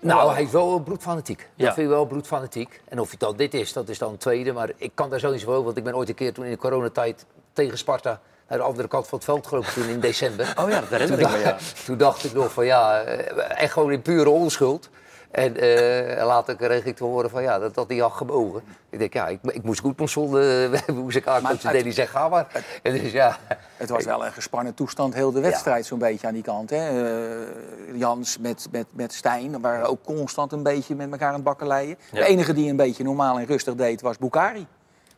[0.00, 1.48] Nou, hij is wel bloedfanatiek.
[1.54, 1.64] Ja.
[1.64, 2.80] Dat vind ik wel bloedfanatiek.
[2.88, 4.52] En of het dan dit is, dat is dan een tweede.
[4.52, 6.44] Maar ik kan daar zo niet zo over, want ik ben ooit een keer toen
[6.44, 10.00] in de coronatijd tegen Sparta naar de andere kant van het veld gelopen toen in
[10.00, 10.54] december.
[10.60, 11.56] Oh ja, dat herinner toen ik me, ja.
[11.84, 14.88] Toen dacht ik nog van ja, eh, echt gewoon in pure onschuld.
[15.30, 18.62] En eh, later kreeg ik te horen van ja, dat had hij al gebogen.
[18.90, 21.58] Ik denk ja, ik, ik moest goed mijn zonde, moest ik aankomen.
[21.72, 22.64] Deed hij zeggen, ga maar.
[22.82, 23.36] En dus ja,
[23.76, 26.70] Het was wel een gespannen toestand, heel de wedstrijd zo'n beetje aan die kant.
[26.70, 27.06] Hè?
[27.06, 31.44] Eh, Jans met, met, met Stijn waren ook constant een beetje met elkaar aan het
[31.44, 31.98] bakkeleien.
[32.12, 32.18] Ja.
[32.20, 34.66] De enige die een beetje normaal en rustig deed was Bukari.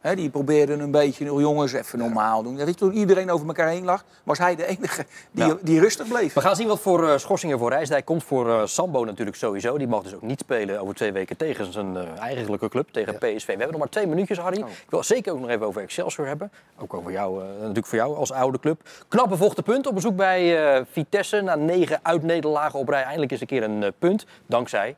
[0.00, 2.56] Die probeerde een beetje, oh, jongens, even normaal doen.
[2.56, 5.56] Ja, weet je, toen iedereen over elkaar heen lag, was hij de enige die, Ja.
[5.62, 6.32] die rustig bleef.
[6.32, 8.24] We gaan zien wat voor eh, schorsingen voor Rijsdijk komt.
[8.24, 9.78] Voor eh, Sambo natuurlijk sowieso.
[9.78, 13.14] Die mag dus ook niet spelen over twee weken tegen zijn eh, eigenlijke club, tegen
[13.14, 13.46] PSV.
[13.46, 14.58] We hebben nog maar twee minuutjes, Harry.
[14.58, 16.52] Ik wil zeker ook nog even over Excelsior hebben.
[16.78, 18.80] Ook over jou, eh, natuurlijk voor jou als oude club.
[19.08, 21.40] Knap bevochten punt op bezoek bij eh, Vitesse.
[21.40, 24.26] Na negen uitnederlagen op rij eindelijk eens een keer een punt.
[24.46, 24.96] Dankzij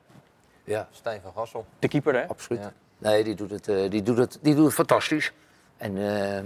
[0.65, 1.65] ja, Stijn van Gassel.
[1.79, 2.29] de keeper, hè?
[2.29, 2.61] absoluut.
[3.03, 5.33] Nee, die doet, het, eh, die, doet het, die doet het fantastisch.
[5.77, 6.43] En eh,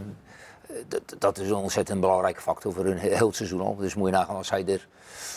[0.88, 3.76] dat, dat is een ontzettend belangrijke factor voor hun heel seizoen al.
[3.76, 4.88] Dus moet je nagaan als hij er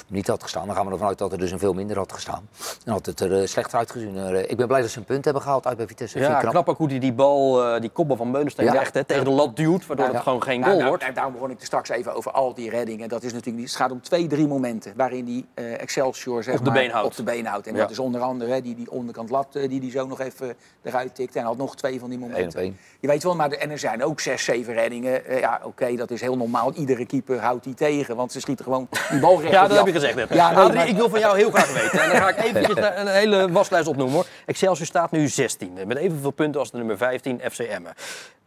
[0.08, 0.66] niet had gestaan.
[0.66, 2.50] Dan gaan we ervan uit dat er dus een veel minder had gestaan.
[2.84, 4.16] Dan had het er uh, slechter uitgezien.
[4.16, 6.20] Uh, ik ben blij dat ze een punt hebben gehaald uit bij Vitesse.
[6.20, 6.52] Ja, knap.
[6.52, 8.80] knap ook hoe hij die bal, uh, die kopbal van Meulensteen ja.
[8.80, 9.86] echt hè, tegen de lat duwt.
[9.86, 11.04] Waardoor ja, het gewoon geen goal nou, wordt.
[11.04, 13.10] Nou, daarom begon ik er straks even over al die reddingen.
[13.10, 16.66] Dat is natuurlijk niet, het gaat om twee, drie momenten waarin die Excelsior zeg op
[16.66, 17.08] de maar, been houdt.
[17.08, 17.68] Op de been houdt.
[17.68, 20.56] En dat is onder andere hè, die, die onderkant lat die die zo nog even
[20.82, 21.36] eruit tikt.
[21.36, 22.64] En had nog twee van die momenten.
[22.64, 25.22] Eén Je weet wel, maar en er zijn ook zes, zeven reddingen.
[25.40, 26.74] ja, oké, okay, dat is heel normaal.
[26.74, 28.16] Iedere keeper houdt die tegen.
[28.16, 30.34] Want ze schieten gewoon die bal recht Ja, dat heb je gezegd net.
[30.34, 30.88] Ja, nee, maar...
[30.88, 32.02] Ik wil van jou heel graag weten.
[32.02, 34.16] En dan ga ik eventjes een hele waslijst opnoemen.
[34.16, 34.26] Hoor.
[34.46, 35.86] Excelsior staat nu 16e.
[35.86, 37.94] Met evenveel punten als de nummer 15 FC Emmen.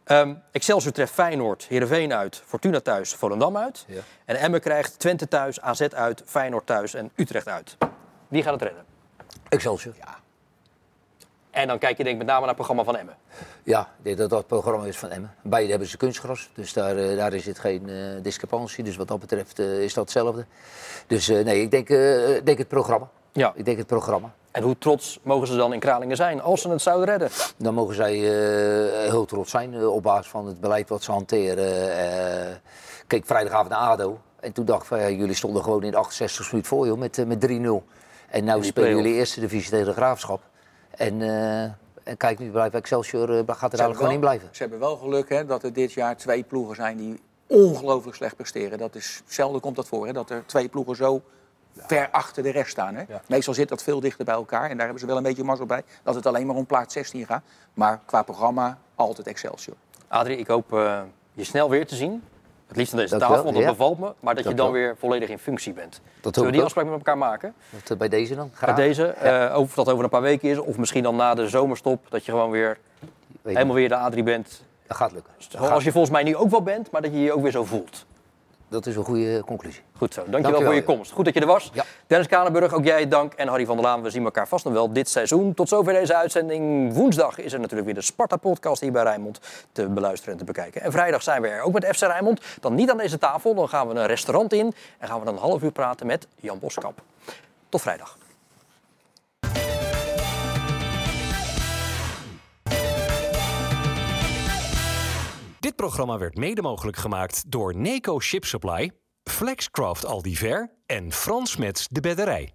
[0.07, 3.85] Um, Excelsior treft Feyenoord, Heerenveen uit, Fortuna thuis, Volendam uit.
[3.87, 4.01] Ja.
[4.25, 7.77] En Emmen krijgt Twente thuis, AZ uit, Feyenoord thuis en Utrecht uit.
[8.27, 8.83] Wie gaat het redden?
[9.49, 9.93] Excelsior.
[9.97, 10.22] Ja.
[11.53, 13.15] En dan kijk je denk ik met name naar het programma van Emmen.
[13.63, 15.33] Ja, denk dat programma is van Emmen.
[15.41, 18.83] Beide hebben ze kunstgras, dus daar, uh, daar is het geen uh, discrepantie.
[18.83, 20.45] Dus wat dat betreft uh, is dat hetzelfde.
[21.07, 21.87] Dus nee, ik denk,
[22.45, 23.09] denk het programma.
[23.31, 23.53] Ja.
[23.55, 24.33] Ik denk het programma.
[24.51, 27.29] En hoe trots mogen ze dan in Kralingen zijn als ze het zouden redden?
[27.57, 28.15] Dan mogen zij
[29.09, 32.61] heel trots zijn op basis van het beleid wat ze hanteren.
[33.07, 34.19] kijk, vrijdagavond naar ADO.
[34.39, 36.97] En toen dacht ik van, ja, jullie stonden gewoon in de 68 minuut voor joh,
[36.97, 37.51] met, met 3-0.
[38.29, 40.41] En nu spelen jullie eerste divisie tegen de Graafschap.
[40.97, 41.63] En, uh,
[42.03, 44.47] en kijk, nu blijft Excelsior uh, gaat er eigenlijk gewoon in blijven.
[44.51, 48.35] Ze hebben wel geluk hè, dat er dit jaar twee ploegen zijn die ongelooflijk slecht
[48.35, 48.77] presteren.
[48.77, 51.21] Dat is, zelden komt dat voor, hè, dat er twee ploegen zo
[51.73, 51.83] ja.
[51.87, 52.95] ver achter de rest staan.
[52.95, 53.03] Hè.
[53.07, 53.21] Ja.
[53.27, 54.63] Meestal zit dat veel dichter bij elkaar.
[54.63, 55.83] En daar hebben ze wel een beetje mazzel bij.
[56.03, 57.43] Dat het alleen maar om plaats 16 gaat.
[57.73, 59.75] Maar qua programma altijd Excelsior.
[60.07, 61.01] Adrie, ik hoop uh,
[61.33, 62.23] je snel weer te zien.
[62.73, 63.69] Het liefst aan deze Dank tafel, want dat ja.
[63.69, 64.13] bevalt me.
[64.19, 64.81] Maar dat Dank je dan wel.
[64.81, 66.01] weer volledig in functie bent.
[66.21, 67.53] Dat Zullen we die afspraak met elkaar maken?
[67.69, 68.51] Dat, uh, bij deze dan?
[68.53, 68.75] Graag.
[68.75, 70.57] Bij deze, uh, of dat over een paar weken is.
[70.57, 72.05] Of misschien dan na de zomerstop.
[72.09, 72.77] Dat je gewoon weer
[73.41, 74.63] Weet helemaal weer de Adrie bent.
[74.87, 75.33] Dat gaat lukken.
[75.37, 75.83] Dat Zoals gaat.
[75.83, 78.05] je volgens mij nu ook wel bent, maar dat je je ook weer zo voelt.
[78.73, 79.81] Dat is een goede conclusie.
[79.97, 80.21] Goed zo.
[80.21, 81.11] Dankjewel, Dankjewel voor je komst.
[81.11, 81.71] Goed dat je er was.
[81.73, 81.83] Ja.
[82.07, 83.33] Dennis Kanenburg, ook jij dank.
[83.33, 85.53] En Harry van der Laan, we zien elkaar vast nog wel dit seizoen.
[85.53, 86.93] Tot zover deze uitzending.
[86.93, 89.39] Woensdag is er natuurlijk weer de Sparta-podcast hier bij Rijnmond
[89.71, 90.81] te beluisteren en te bekijken.
[90.81, 92.41] En vrijdag zijn we er ook met FC Rijnmond.
[92.59, 94.73] Dan niet aan deze tafel, dan gaan we een restaurant in.
[94.97, 97.01] En gaan we dan een half uur praten met Jan Boskamp.
[97.69, 98.17] Tot vrijdag.
[105.73, 108.91] Dit programma werd mede mogelijk gemaakt door Neco Ship Supply,
[109.23, 112.53] Flexcraft Aldiver en Frans Mets de Bedderij.